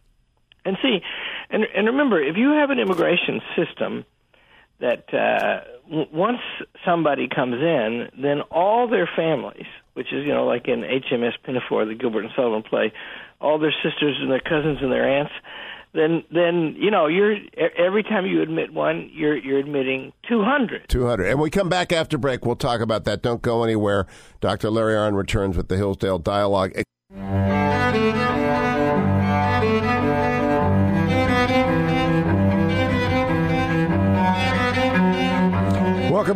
and 0.64 0.76
see, 0.82 1.00
and 1.50 1.64
and 1.74 1.86
remember, 1.86 2.22
if 2.22 2.36
you 2.36 2.50
have 2.50 2.70
an 2.70 2.78
immigration 2.78 3.40
system 3.56 4.04
that 4.80 5.12
uh, 5.12 5.60
w- 5.88 6.08
once 6.12 6.40
somebody 6.84 7.28
comes 7.28 7.56
in, 7.56 8.08
then 8.20 8.40
all 8.50 8.88
their 8.88 9.08
families, 9.14 9.66
which 9.94 10.12
is 10.12 10.24
you 10.26 10.32
know 10.32 10.46
like 10.46 10.68
in 10.68 10.82
HMS 10.82 11.32
Pinafore, 11.44 11.84
the 11.84 11.94
Gilbert 11.94 12.24
and 12.24 12.32
Sullivan 12.34 12.62
play, 12.62 12.92
all 13.40 13.58
their 13.58 13.74
sisters 13.82 14.16
and 14.20 14.30
their 14.30 14.40
cousins 14.40 14.78
and 14.82 14.90
their 14.90 15.08
aunts, 15.08 15.32
then 15.92 16.24
then 16.32 16.76
you 16.78 16.90
know 16.90 17.06
you're 17.06 17.36
every 17.76 18.02
time 18.02 18.26
you 18.26 18.42
admit 18.42 18.72
one, 18.72 19.10
you're 19.12 19.36
you're 19.36 19.58
admitting 19.58 20.12
two 20.28 20.42
hundred. 20.42 20.88
Two 20.88 21.06
hundred. 21.06 21.26
And 21.26 21.40
we 21.40 21.50
come 21.50 21.68
back 21.68 21.92
after 21.92 22.18
break. 22.18 22.44
We'll 22.44 22.56
talk 22.56 22.80
about 22.80 23.04
that. 23.04 23.22
Don't 23.22 23.42
go 23.42 23.64
anywhere. 23.64 24.06
Dr. 24.40 24.70
Larry 24.70 24.94
Arnn 24.94 25.16
returns 25.16 25.56
with 25.56 25.68
the 25.68 25.76
Hillsdale 25.76 26.18
Dialogue. 26.18 26.72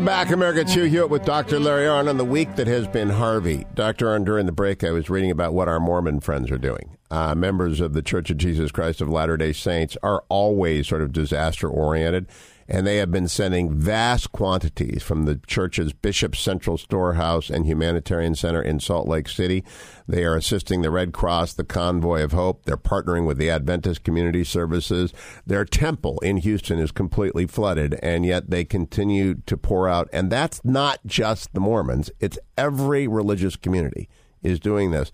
Back, 0.05 0.33
America. 0.33 0.61
It's 0.61 0.75
Hugh 0.75 0.85
Hewitt 0.85 1.09
with 1.09 1.25
Dr. 1.25 1.59
Larry 1.59 1.87
Arnn 1.87 2.11
on 2.11 2.19
the 2.19 2.27
week 2.27 2.57
that 2.57 2.67
has 2.67 2.87
been 2.87 3.09
Harvey. 3.09 3.64
Dr. 3.75 4.07
Arnn, 4.07 4.27
during 4.27 4.45
the 4.45 4.53
break, 4.53 4.85
I 4.85 4.90
was 4.90 5.09
reading 5.09 5.31
about 5.31 5.55
what 5.55 5.67
our 5.67 5.81
Mormon 5.81 6.21
friends 6.21 6.51
are 6.51 6.59
doing. 6.59 6.99
Uh, 7.11 7.35
members 7.35 7.81
of 7.81 7.95
the 7.95 8.03
Church 8.03 8.29
of 8.31 8.37
Jesus 8.37 8.71
Christ 8.71 9.01
of 9.01 9.09
Latter 9.09 9.38
day 9.38 9.55
Saints 9.55 9.97
are 10.03 10.23
always 10.29 10.87
sort 10.87 11.01
of 11.01 11.12
disaster 11.12 11.69
oriented. 11.69 12.27
And 12.68 12.87
they 12.87 12.96
have 12.96 13.11
been 13.11 13.29
sending 13.29 13.72
vast 13.72 14.33
quantities 14.33 15.03
from 15.03 15.24
the 15.24 15.40
church's 15.46 15.92
Bishop 15.92 16.35
Central 16.37 16.79
Storehouse 16.79 17.50
and 17.50 17.66
Humanitarian 17.66 18.35
Center 18.35 18.62
in 18.62 18.81
Salt 18.81 19.09
Lake 19.09 19.29
City. 19.29 19.64
They 20.09 20.24
are 20.24 20.37
assisting 20.37 20.83
the 20.83 20.90
Red 20.90 21.12
Cross, 21.12 21.55
the 21.55 21.64
Convoy 21.64 22.22
of 22.22 22.33
Hope. 22.33 22.64
They're 22.64 22.77
partnering 22.77 23.27
with 23.27 23.38
the 23.38 23.50
Adventist 23.50 24.05
Community 24.05 24.44
Services. 24.44 25.12
Their 25.46 25.64
temple 25.64 26.18
in 26.20 26.38
Houston 26.38 26.79
is 26.79 26.92
completely 26.92 27.46
flooded, 27.46 27.98
and 28.03 28.24
yet 28.24 28.50
they 28.50 28.64
continue 28.64 29.35
to 29.46 29.57
pour 29.57 29.88
out. 29.88 30.09
And 30.12 30.31
that's 30.31 30.64
not 30.64 31.00
just 31.07 31.53
the 31.55 31.61
Mormons, 31.61 32.11
it's 32.20 32.38
every 32.57 33.07
religious 33.07 33.57
community 33.57 34.09
is 34.42 34.61
doing 34.61 34.90
this. 34.90 35.11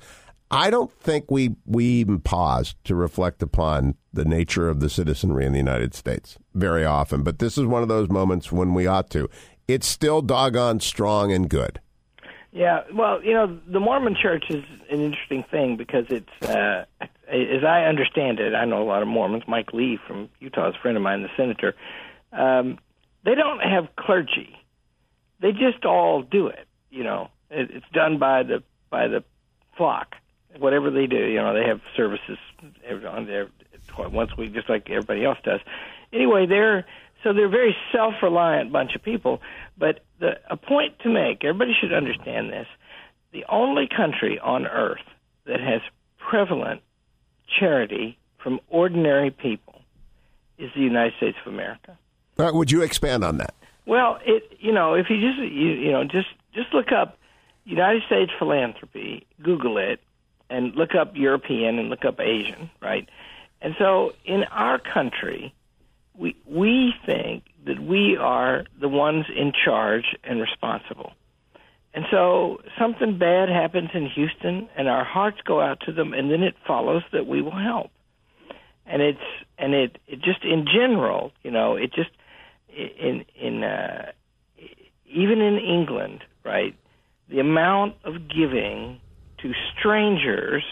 I 0.51 0.71
don't 0.71 0.93
think 0.93 1.31
we 1.31 1.55
we 1.65 1.85
even 1.85 2.21
pause 2.21 2.75
to 2.85 2.97
reflect 2.97 3.43
upon 3.43 3.95
the 4.13 4.25
nature 4.25 4.69
of 4.69 4.81
the 4.81 4.91
citizenry 4.91 5.47
in 5.47 5.53
the 5.53 5.59
United 5.59 5.95
States 5.95 6.39
very 6.55 6.85
often, 6.85 7.23
but 7.23 7.39
this 7.39 7.57
is 7.57 7.67
one 7.67 7.83
of 7.83 7.89
those 7.89 8.09
moments 8.09 8.51
when 8.51 8.75
we 8.75 8.87
ought 8.87 9.11
to. 9.11 9.29
It's 9.69 9.87
still 9.87 10.23
doggone 10.23 10.81
strong 10.81 11.31
and 11.31 11.49
good. 11.49 11.81
Yeah, 12.51 12.81
well, 12.93 13.23
you 13.23 13.33
know, 13.33 13.61
the 13.69 13.79
Mormon 13.79 14.17
Church 14.21 14.47
is 14.51 14.65
an 14.91 15.01
interesting 15.01 15.45
thing 15.53 15.77
because 15.77 16.07
it's, 16.09 16.49
uh, 16.49 16.85
as 17.01 17.63
I 17.65 17.85
understand 17.85 18.41
it, 18.41 18.57
I 18.57 18.65
know 18.65 18.83
a 18.83 18.89
lot 18.89 19.03
of 19.03 19.09
Mormons. 19.09 19.45
Mike 19.47 19.73
Lee 19.73 20.01
from 20.05 20.29
Utah 20.41 20.71
is 20.71 20.75
a 20.75 20.83
friend 20.83 20.97
of 20.97 21.03
mine, 21.05 21.23
the 21.23 21.29
senator. 21.37 21.77
Um, 22.33 22.81
they 23.25 23.37
don't 23.37 23.61
have 23.61 23.95
clergy; 23.95 24.57
they 25.41 25.53
just 25.53 25.85
all 25.85 26.23
do 26.23 26.49
it. 26.49 26.67
You 26.91 27.05
know, 27.05 27.31
it, 27.51 27.71
it's 27.71 27.87
done 27.93 28.19
by 28.19 28.43
the 28.43 28.65
by 28.91 29.07
the 29.07 29.23
flock 29.77 30.17
whatever 30.59 30.91
they 30.91 31.07
do, 31.07 31.17
you 31.17 31.37
know, 31.37 31.55
they 31.55 31.67
have 31.67 31.81
services 31.97 32.39
on 33.09 33.27
there 33.27 33.49
once 33.99 34.31
a 34.37 34.41
week, 34.41 34.55
just 34.55 34.69
like 34.69 34.89
everybody 34.91 35.25
else 35.25 35.39
does. 35.45 35.61
Anyway, 36.13 36.47
they're 36.47 36.87
so 37.23 37.33
they're 37.33 37.47
a 37.47 37.51
very 37.51 37.77
self-reliant 37.93 38.73
bunch 38.73 38.95
of 38.95 39.03
people. 39.03 39.41
But 39.79 40.01
the, 40.21 40.39
a 40.51 40.57
point 40.57 40.99
to 41.01 41.11
make, 41.11 41.45
everybody 41.45 41.73
should 41.79 41.93
understand 41.93 42.51
this: 42.51 42.67
the 43.33 43.45
only 43.49 43.89
country 43.89 44.39
on 44.39 44.67
earth 44.67 45.05
that 45.47 45.61
has 45.61 45.81
prevalent 46.19 46.83
charity 47.59 48.19
from 48.43 48.61
ordinary 48.69 49.31
people 49.31 49.83
is 50.59 50.71
the 50.75 50.83
United 50.83 51.15
States 51.17 51.37
of 51.45 51.53
America. 51.53 51.99
Right, 52.37 52.55
would 52.55 52.71
you 52.71 52.83
expand 52.83 53.25
on 53.25 53.39
that? 53.39 53.55
Well, 53.87 54.19
it 54.25 54.57
you 54.59 54.73
know 54.73 54.95
if 54.95 55.07
you 55.11 55.21
just 55.21 55.39
you, 55.39 55.71
you 55.71 55.93
know 55.93 56.05
just 56.05 56.29
just 56.55 56.73
look 56.73 56.93
up 56.93 57.19
United 57.65 58.03
States 58.07 58.33
philanthropy, 58.39 59.27
Google 59.43 59.79
it, 59.79 60.01
and 60.51 60.75
look 60.75 60.95
up 60.95 61.17
European 61.17 61.79
and 61.79 61.89
look 61.89 62.05
up 62.05 62.21
Asian, 62.21 62.69
right? 62.83 63.09
And 63.63 63.75
so 63.79 64.13
in 64.25 64.45
our 64.45 64.79
country, 64.79 65.55
we 66.19 66.37
we 66.47 66.95
think 67.07 67.45
that 67.65 67.81
we 67.81 68.17
are 68.17 68.65
the 68.79 68.89
ones 68.89 69.27
in 69.35 69.53
charge 69.53 70.17
and 70.25 70.41
responsible. 70.41 71.13
And 71.93 72.05
so 72.11 72.61
something 72.79 73.19
bad 73.19 73.49
happens 73.49 73.91
in 73.95 74.07
Houston 74.07 74.69
and 74.77 74.89
our 74.89 75.05
hearts 75.05 75.39
go 75.45 75.61
out 75.61 75.81
to 75.87 75.93
them 75.93 76.13
and 76.15 76.31
then 76.31 76.43
it 76.43 76.55
follows 76.67 77.03
that 77.13 77.27
we 77.27 77.43
will 77.43 77.57
help. 77.57 77.91
And 78.87 79.03
it's 79.03 79.19
and 79.59 79.75
it, 79.75 79.99
it 80.07 80.21
just 80.21 80.45
in 80.45 80.67
general, 80.67 81.33
you 81.43 81.51
know, 81.51 81.77
it 81.77 81.93
just 81.93 82.11
in 82.69 83.25
in 83.35 83.65
uh 83.65 84.13
even 85.07 85.41
in 85.41 85.59
England, 85.59 86.23
right? 86.45 86.77
The 87.29 87.41
amount 87.41 87.97
of 88.05 88.29
giving 88.29 89.01
to 89.43 89.53
strangers 89.79 90.65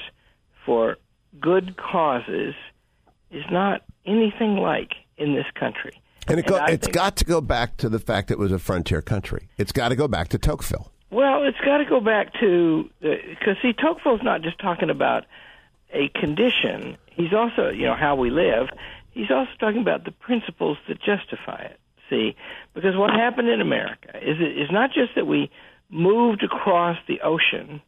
for 0.64 0.96
good 1.40 1.76
causes 1.76 2.54
is 3.30 3.44
not 3.50 3.82
anything 4.06 4.56
like 4.56 4.92
in 5.16 5.34
this 5.34 5.46
country. 5.58 6.00
And, 6.26 6.38
it 6.38 6.46
go, 6.46 6.62
it's 6.66 6.88
got 6.88 7.16
to 7.16 7.24
go 7.24 7.40
back 7.40 7.78
to 7.78 7.88
the 7.88 7.98
fact 7.98 8.28
that 8.28 8.34
it 8.34 8.38
was 8.38 8.52
a 8.52 8.58
frontier 8.58 9.00
country. 9.00 9.48
It's 9.56 9.72
got 9.72 9.88
to 9.88 9.96
go 9.96 10.08
back 10.08 10.28
to 10.28 10.38
Tocqueville. 10.38 10.90
Well, 11.10 11.44
it's 11.44 11.58
got 11.64 11.78
to 11.78 11.86
go 11.86 12.00
back 12.00 12.34
to 12.40 12.90
because 13.00 13.56
see, 13.62 13.72
Tocqueville's 13.72 14.22
not 14.22 14.42
just 14.42 14.58
talking 14.58 14.90
about 14.90 15.24
a 15.90 16.08
condition. 16.08 16.98
He's 17.10 17.32
also, 17.32 17.70
you 17.70 17.86
know, 17.86 17.94
how 17.94 18.14
we 18.16 18.30
live. 18.30 18.68
He's 19.10 19.30
also 19.30 19.50
talking 19.58 19.80
about 19.80 20.04
the 20.04 20.12
principles 20.12 20.76
that 20.86 20.98
justify 20.98 21.62
it. 21.62 21.80
See, 22.10 22.36
because 22.74 22.94
what 22.96 23.10
happened 23.10 23.48
in 23.48 23.60
America 23.60 24.16
is 24.16 24.36
it 24.38 24.58
is 24.58 24.70
not 24.70 24.92
just 24.92 25.14
that 25.14 25.26
we 25.26 25.50
moved 25.90 26.42
across 26.42 26.98
the 27.06 27.20
ocean 27.22 27.80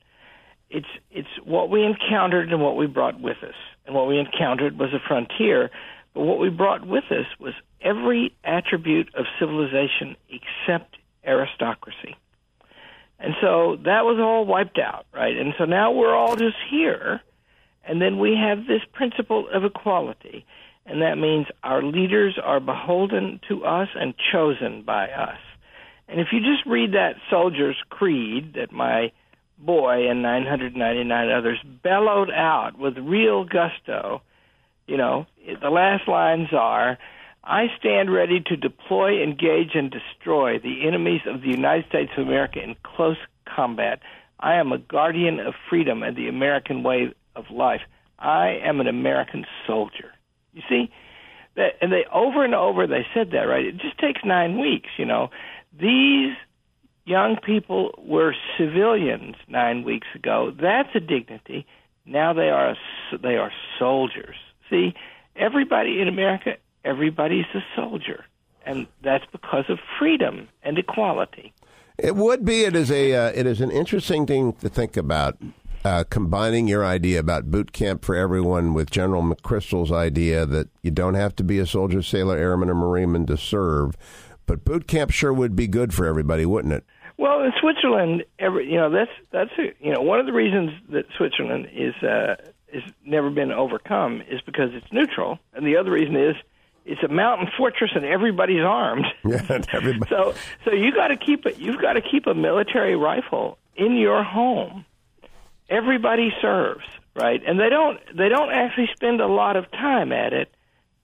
it's 0.70 0.86
it's 1.10 1.28
what 1.44 1.68
we 1.68 1.84
encountered 1.84 2.52
and 2.52 2.62
what 2.62 2.76
we 2.76 2.86
brought 2.86 3.20
with 3.20 3.38
us. 3.42 3.54
And 3.86 3.94
what 3.94 4.06
we 4.06 4.18
encountered 4.18 4.78
was 4.78 4.92
a 4.94 5.00
frontier, 5.06 5.70
but 6.14 6.22
what 6.22 6.38
we 6.38 6.48
brought 6.48 6.86
with 6.86 7.04
us 7.10 7.26
was 7.38 7.54
every 7.80 8.34
attribute 8.44 9.12
of 9.14 9.24
civilization 9.38 10.16
except 10.28 10.96
aristocracy. 11.26 12.16
And 13.18 13.34
so 13.40 13.76
that 13.84 14.04
was 14.04 14.18
all 14.18 14.46
wiped 14.46 14.78
out, 14.78 15.06
right? 15.12 15.36
And 15.36 15.54
so 15.58 15.64
now 15.64 15.92
we're 15.92 16.14
all 16.14 16.36
just 16.36 16.56
here, 16.70 17.20
and 17.84 18.00
then 18.00 18.18
we 18.18 18.34
have 18.34 18.66
this 18.66 18.82
principle 18.92 19.48
of 19.52 19.64
equality, 19.64 20.46
and 20.86 21.02
that 21.02 21.18
means 21.18 21.46
our 21.62 21.82
leaders 21.82 22.38
are 22.42 22.60
beholden 22.60 23.40
to 23.48 23.64
us 23.64 23.88
and 23.94 24.14
chosen 24.32 24.82
by 24.82 25.08
us. 25.08 25.38
And 26.08 26.18
if 26.18 26.28
you 26.32 26.40
just 26.40 26.64
read 26.66 26.92
that 26.92 27.16
soldier's 27.28 27.76
creed 27.90 28.54
that 28.54 28.72
my 28.72 29.12
boy 29.64 30.08
and 30.08 30.22
999 30.22 31.30
others 31.30 31.58
bellowed 31.82 32.30
out 32.30 32.78
with 32.78 32.96
real 32.98 33.44
gusto. 33.44 34.22
You 34.86 34.96
know, 34.96 35.26
the 35.60 35.70
last 35.70 36.08
lines 36.08 36.48
are 36.52 36.98
I 37.44 37.66
stand 37.78 38.12
ready 38.12 38.40
to 38.46 38.56
deploy, 38.56 39.22
engage, 39.22 39.70
and 39.74 39.90
destroy 39.90 40.58
the 40.58 40.86
enemies 40.86 41.22
of 41.26 41.40
the 41.40 41.48
United 41.48 41.86
States 41.88 42.12
of 42.16 42.26
America 42.26 42.62
in 42.62 42.76
close 42.82 43.16
combat. 43.46 44.00
I 44.38 44.54
am 44.54 44.72
a 44.72 44.78
guardian 44.78 45.40
of 45.40 45.54
freedom 45.68 46.02
and 46.02 46.16
the 46.16 46.28
American 46.28 46.82
way 46.82 47.12
of 47.36 47.50
life. 47.50 47.80
I 48.18 48.60
am 48.62 48.80
an 48.80 48.86
American 48.86 49.46
soldier. 49.66 50.12
You 50.52 50.62
see? 50.68 50.90
That, 51.56 51.74
and 51.80 51.92
they 51.92 52.04
over 52.12 52.44
and 52.44 52.54
over 52.54 52.86
they 52.86 53.06
said 53.14 53.30
that, 53.32 53.42
right? 53.42 53.64
It 53.64 53.78
just 53.78 53.98
takes 53.98 54.20
nine 54.24 54.60
weeks, 54.60 54.90
you 54.98 55.04
know. 55.04 55.30
These 55.78 56.36
young 57.10 57.36
people 57.36 57.92
were 57.98 58.34
civilians 58.56 59.34
nine 59.48 59.82
weeks 59.82 60.06
ago. 60.14 60.54
That's 60.58 60.88
a 60.94 61.00
dignity. 61.00 61.66
Now 62.06 62.32
they 62.32 62.48
are 62.48 62.76
they 63.20 63.36
are 63.36 63.52
soldiers. 63.78 64.36
See, 64.70 64.94
everybody 65.34 66.00
in 66.00 66.08
America, 66.08 66.56
everybody's 66.84 67.46
a 67.54 67.60
soldier, 67.74 68.24
and 68.64 68.86
that's 69.02 69.24
because 69.32 69.64
of 69.68 69.78
freedom 69.98 70.48
and 70.62 70.78
equality. 70.78 71.52
It 71.98 72.16
would 72.16 72.44
be. 72.44 72.62
It 72.62 72.76
is 72.76 72.90
a. 72.90 73.12
Uh, 73.12 73.32
it 73.34 73.46
is 73.46 73.60
an 73.60 73.70
interesting 73.70 74.26
thing 74.26 74.54
to 74.54 74.68
think 74.68 74.96
about. 74.96 75.36
Uh, 75.82 76.04
combining 76.10 76.68
your 76.68 76.84
idea 76.84 77.18
about 77.18 77.50
boot 77.50 77.72
camp 77.72 78.04
for 78.04 78.14
everyone 78.14 78.74
with 78.74 78.90
General 78.90 79.22
McChrystal's 79.22 79.90
idea 79.90 80.44
that 80.44 80.68
you 80.82 80.90
don't 80.90 81.14
have 81.14 81.34
to 81.34 81.42
be 81.42 81.58
a 81.58 81.64
soldier, 81.64 82.02
sailor, 82.02 82.36
airman, 82.36 82.68
or 82.68 82.74
marineman 82.74 83.26
to 83.26 83.38
serve, 83.38 83.96
but 84.44 84.62
boot 84.62 84.86
camp 84.86 85.10
sure 85.10 85.32
would 85.32 85.56
be 85.56 85.66
good 85.66 85.94
for 85.94 86.04
everybody, 86.04 86.44
wouldn't 86.44 86.74
it? 86.74 86.84
Well, 87.20 87.42
in 87.42 87.52
Switzerland, 87.60 88.24
every 88.38 88.66
you 88.72 88.78
know 88.78 88.88
that's 88.88 89.10
that's 89.30 89.50
a, 89.58 89.74
you 89.78 89.92
know 89.92 90.00
one 90.00 90.20
of 90.20 90.26
the 90.26 90.32
reasons 90.32 90.70
that 90.88 91.04
Switzerland 91.18 91.68
is 91.70 91.94
uh, 92.02 92.36
is 92.72 92.82
never 93.04 93.28
been 93.28 93.52
overcome 93.52 94.22
is 94.22 94.40
because 94.40 94.70
it's 94.72 94.90
neutral, 94.90 95.38
and 95.52 95.66
the 95.66 95.76
other 95.76 95.90
reason 95.90 96.16
is 96.16 96.34
it's 96.86 97.02
a 97.02 97.08
mountain 97.08 97.48
fortress 97.58 97.90
and 97.94 98.06
everybody's 98.06 98.62
armed. 98.62 99.04
Yeah, 99.28 99.60
everybody. 99.70 100.08
so 100.08 100.34
so 100.64 100.72
you 100.72 100.94
got 100.94 101.08
to 101.08 101.16
keep 101.18 101.44
it. 101.44 101.58
You've 101.58 101.82
got 101.82 101.92
to 101.92 102.00
keep 102.00 102.26
a 102.26 102.32
military 102.32 102.96
rifle 102.96 103.58
in 103.76 103.98
your 103.98 104.22
home. 104.22 104.86
Everybody 105.68 106.32
serves, 106.40 106.86
right? 107.14 107.42
And 107.46 107.60
they 107.60 107.68
don't 107.68 108.00
they 108.16 108.30
don't 108.30 108.50
actually 108.50 108.88
spend 108.96 109.20
a 109.20 109.26
lot 109.26 109.56
of 109.56 109.70
time 109.72 110.10
at 110.12 110.32
it, 110.32 110.54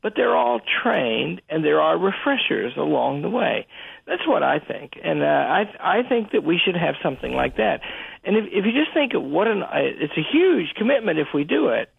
but 0.02 0.14
they're 0.14 0.36
all 0.36 0.60
trained, 0.82 1.42
and 1.48 1.64
there 1.64 1.80
are 1.80 1.98
refreshers 1.98 2.76
along 2.76 3.22
the 3.22 3.30
way. 3.30 3.66
That's 4.06 4.26
what 4.26 4.42
I 4.42 4.58
think, 4.60 4.92
and 5.02 5.22
uh, 5.22 5.26
I 5.26 5.64
I 5.80 6.02
think 6.08 6.32
that 6.32 6.44
we 6.44 6.60
should 6.64 6.76
have 6.76 6.94
something 7.02 7.32
like 7.32 7.56
that. 7.56 7.80
And 8.24 8.36
if 8.36 8.44
if 8.46 8.64
you 8.64 8.72
just 8.72 8.94
think 8.94 9.14
of 9.14 9.22
what 9.22 9.48
an 9.48 9.62
uh, 9.62 9.70
it's 9.74 10.16
a 10.16 10.22
huge 10.22 10.74
commitment 10.76 11.18
if 11.18 11.28
we 11.34 11.44
do 11.44 11.68
it, 11.68 11.90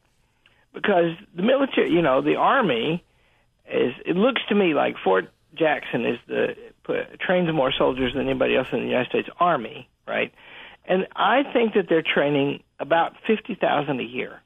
because 0.74 1.16
the 1.36 1.44
military, 1.44 1.92
you 1.92 2.02
know, 2.02 2.22
the 2.22 2.36
army 2.36 3.04
is 3.70 3.94
it 4.06 4.16
looks 4.16 4.42
to 4.50 4.56
me 4.56 4.74
like 4.74 4.96
Fort 5.04 5.32
Jackson 5.56 6.06
is 6.06 6.20
the 6.28 6.56
trains 7.20 7.52
more 7.54 7.74
soldiers 7.78 8.14
than 8.14 8.28
anybody 8.28 8.56
else 8.56 8.68
in 8.72 8.80
the 8.80 8.86
United 8.86 9.10
States 9.10 9.30
Army, 9.40 9.90
right? 10.08 10.34
And 10.86 11.08
I 11.16 11.44
think 11.52 11.74
that 11.74 11.88
they're 11.90 12.04
training 12.04 12.64
about 12.80 13.14
fifty 13.26 13.56
thousand 13.56 14.00
a 14.00 14.04
year, 14.04 14.42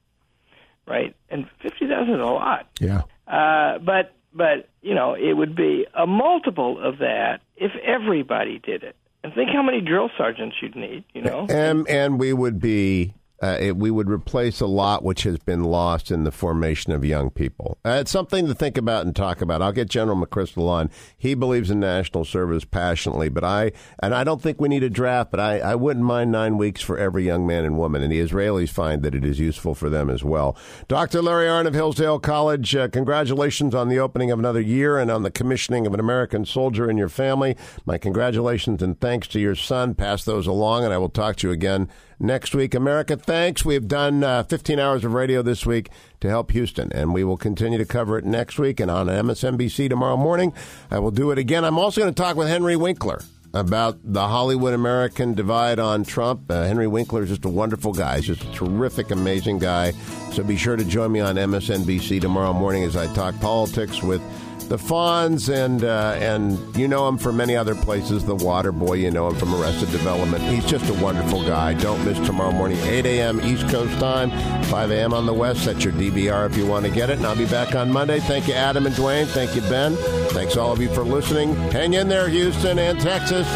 right? 0.88 1.16
And 1.30 1.48
fifty 1.62 1.88
thousand 1.88 2.16
is 2.16 2.20
a 2.20 2.24
lot. 2.24 2.68
Yeah. 2.80 3.04
Uh, 3.28 3.80
but 3.80 4.14
but 4.34 4.70
you 4.82 4.96
know 4.96 5.14
it 5.14 5.34
would 5.34 5.56
be 5.56 5.86
a 5.94 6.06
multiple 6.06 6.80
of 6.82 7.00
that 7.00 7.42
if 7.56 7.72
everybody 7.84 8.60
did 8.60 8.84
it. 8.84 8.96
And 9.24 9.34
think 9.34 9.52
how 9.54 9.62
many 9.62 9.82
drill 9.82 10.10
sergeants 10.18 10.56
you'd 10.62 10.76
need. 10.76 11.04
You 11.14 11.22
know, 11.22 11.46
and 11.50 11.88
and 11.88 12.20
we 12.20 12.34
would 12.34 12.60
be 12.60 13.14
uh, 13.42 13.58
it, 13.60 13.78
we 13.78 13.90
would 13.90 14.10
replace 14.10 14.62
a 14.62 14.68
lot 14.68 15.04
which 15.04 15.24
has 15.24 15.38
been 15.40 15.64
lost 15.64 16.12
in 16.12 16.24
the 16.24 16.32
formation 16.32 16.92
of 16.92 17.04
young 17.04 17.30
people. 17.30 17.78
Uh, 17.84 17.98
it's 18.02 18.12
something 18.12 18.48
to 18.48 18.54
think 18.54 18.78
about 18.78 19.06
and 19.06 19.16
talk 19.16 19.42
about. 19.42 19.62
I'll 19.62 19.72
get 19.72 19.90
General 19.90 20.18
McChrystal 20.18 20.68
on. 20.70 20.90
He 21.18 21.34
believes 21.34 21.72
in 21.72 21.80
national 21.80 22.26
service 22.26 22.66
passionately, 22.66 23.30
but 23.30 23.44
I 23.44 23.72
and 24.00 24.14
I 24.14 24.24
don't 24.24 24.42
think 24.42 24.62
we 24.62 24.70
need 24.70 24.84
a 24.84 24.90
draft, 24.90 25.32
but 25.32 25.40
I, 25.40 25.60
I 25.60 25.76
wouldn't 25.76 26.06
mind 26.06 26.32
nine 26.32 26.58
weeks 26.58 26.82
for 26.82 26.98
every 26.98 27.26
young 27.26 27.48
man 27.48 27.66
and 27.66 27.78
woman, 27.78 28.04
and 28.04 28.12
the 28.12 28.22
Israelis 28.22 28.70
find 28.70 29.02
that 29.02 29.16
it 29.16 29.26
is 29.26 29.40
useful 29.40 29.74
for 29.74 29.90
them 29.90 30.10
as 30.10 30.24
well. 30.24 30.56
Dr. 30.88 31.22
Larry 31.22 31.48
Arnn 31.48 31.68
of 31.68 31.74
Hillsdale 31.74 32.20
College, 32.20 32.76
uh, 32.76 32.88
congratulations 32.90 33.74
on 33.74 33.90
the 33.90 34.00
opening 34.00 34.30
of 34.30 34.40
another 34.40 34.62
year 34.62 34.98
and 34.98 35.10
on 35.10 35.24
the 35.24 35.32
commissioning 35.32 35.88
of 35.88 35.94
an 35.94 36.00
American 36.00 36.46
soldier 36.46 36.90
in 36.90 36.98
your 36.98 37.10
family. 37.10 37.56
My 37.86 37.98
congratulations 37.98 38.84
and 38.84 39.00
thanks 39.00 39.28
to 39.30 39.40
your 39.40 39.56
son. 39.56 39.96
Pass 39.96 40.24
those 40.24 40.46
along, 40.46 40.84
and 40.84 40.94
I 40.94 40.98
will 40.98 41.10
talk 41.10 41.38
to 41.38 41.48
you 41.48 41.54
again 41.54 41.90
next 42.22 42.56
week. 42.56 42.74
America, 42.74 43.18
thanks. 43.18 43.66
We've 43.66 43.88
done 43.88 44.24
uh, 44.24 44.44
15 44.44 44.80
hours 44.80 45.04
of 45.04 45.14
radio 45.14 45.42
this 45.42 45.66
week 45.66 45.90
to 46.22 46.30
help 46.30 46.52
Houston, 46.52 46.92
and 46.94 47.14
we 47.14 47.24
will 47.24 47.38
continue 47.38 47.78
to 47.78 47.86
cover 47.86 48.18
it 48.18 48.26
next 48.26 48.60
week 48.60 48.80
and 48.80 48.90
on 48.90 49.08
MSNBC 49.08 49.90
tomorrow 49.90 50.18
morning. 50.18 50.54
I 50.90 51.00
will 51.00 51.12
do 51.12 51.32
it 51.32 51.38
again. 51.38 51.66
I'm 51.66 51.80
also 51.80 52.02
going 52.02 52.14
to 52.14 52.22
talk 52.22 52.36
with 52.36 52.48
Henry 52.48 52.76
Winkler 52.76 53.22
about 53.54 53.98
the 54.04 54.28
Hollywood 54.28 54.74
American 54.74 55.34
divide 55.34 55.80
on 55.80 56.04
Trump. 56.04 56.50
Uh, 56.50 56.64
Henry 56.64 56.88
Winkler 56.88 57.24
is 57.24 57.30
just 57.30 57.44
a 57.44 57.50
wonderful 57.50 57.92
guy. 57.92 58.18
He's 58.18 58.28
just 58.28 58.44
a 58.44 58.52
terrific, 58.54 59.12
amazing 59.12 59.60
guy. 59.60 59.92
So 60.32 60.44
be 60.44 60.56
sure 60.56 60.78
to 60.78 60.86
join 60.86 61.12
me 61.12 61.20
on 61.20 61.36
MSNBC 61.36 62.22
tomorrow 62.22 62.54
morning 62.54 62.84
as 62.84 62.96
I 62.96 63.14
talk 63.14 63.38
politics 63.42 64.02
with 64.02 64.22
the 64.70 64.78
Fonz, 64.78 65.54
and 65.54 65.84
uh, 65.84 66.16
and 66.20 66.76
you 66.76 66.88
know 66.88 67.08
him 67.08 67.18
from 67.18 67.38
many 67.38 67.56
other 67.56 67.76
places. 67.76 68.26
The 68.26 68.36
Water 68.36 68.72
Boy, 68.72 68.96
you 68.96 69.12
know 69.12 69.28
him 69.28 69.36
from 69.36 69.54
Arrested 69.54 69.92
Development. 69.92 70.44
He's 70.44 70.66
just 70.66 70.90
a 70.90 70.94
wonderful 71.04 71.44
guy. 71.44 71.74
Don't 71.74 72.04
miss 72.06 72.18
tomorrow 72.26 72.52
morning, 72.52 72.78
8 72.80 73.06
a.m. 73.06 73.42
East 73.42 73.68
Coast 73.70 73.94
time, 74.00 74.32
5 74.66 74.92
a.m. 74.92 75.14
on 75.14 75.26
the 75.26 75.34
West. 75.34 75.64
Set 75.64 75.84
your 75.84 75.94
DVR 75.94 76.50
if 76.50 76.58
you 76.58 76.66
want 76.66 76.86
to 76.86 76.92
get 76.92 77.10
it, 77.10 77.18
and 77.18 77.26
I'll 77.26 77.36
be 77.36 77.46
back 77.46 77.76
on 77.76 77.92
Monday. 77.92 78.20
Thank 78.20 78.48
you, 78.48 78.54
Adam 78.54 78.86
and 78.86 78.96
Duane. 78.96 79.28
Thank 79.28 79.56
you, 79.56 79.62
Ben. 79.62 79.96
Thanks 80.30 80.58
all 80.58 80.72
of 80.72 80.82
you 80.82 80.94
for 80.94 81.04
listening. 81.04 81.56
Hang 81.72 81.94
in 81.94 82.08
there, 82.08 82.30
Houston 82.30 82.80
and 82.80 83.00
Texas. 83.00 83.48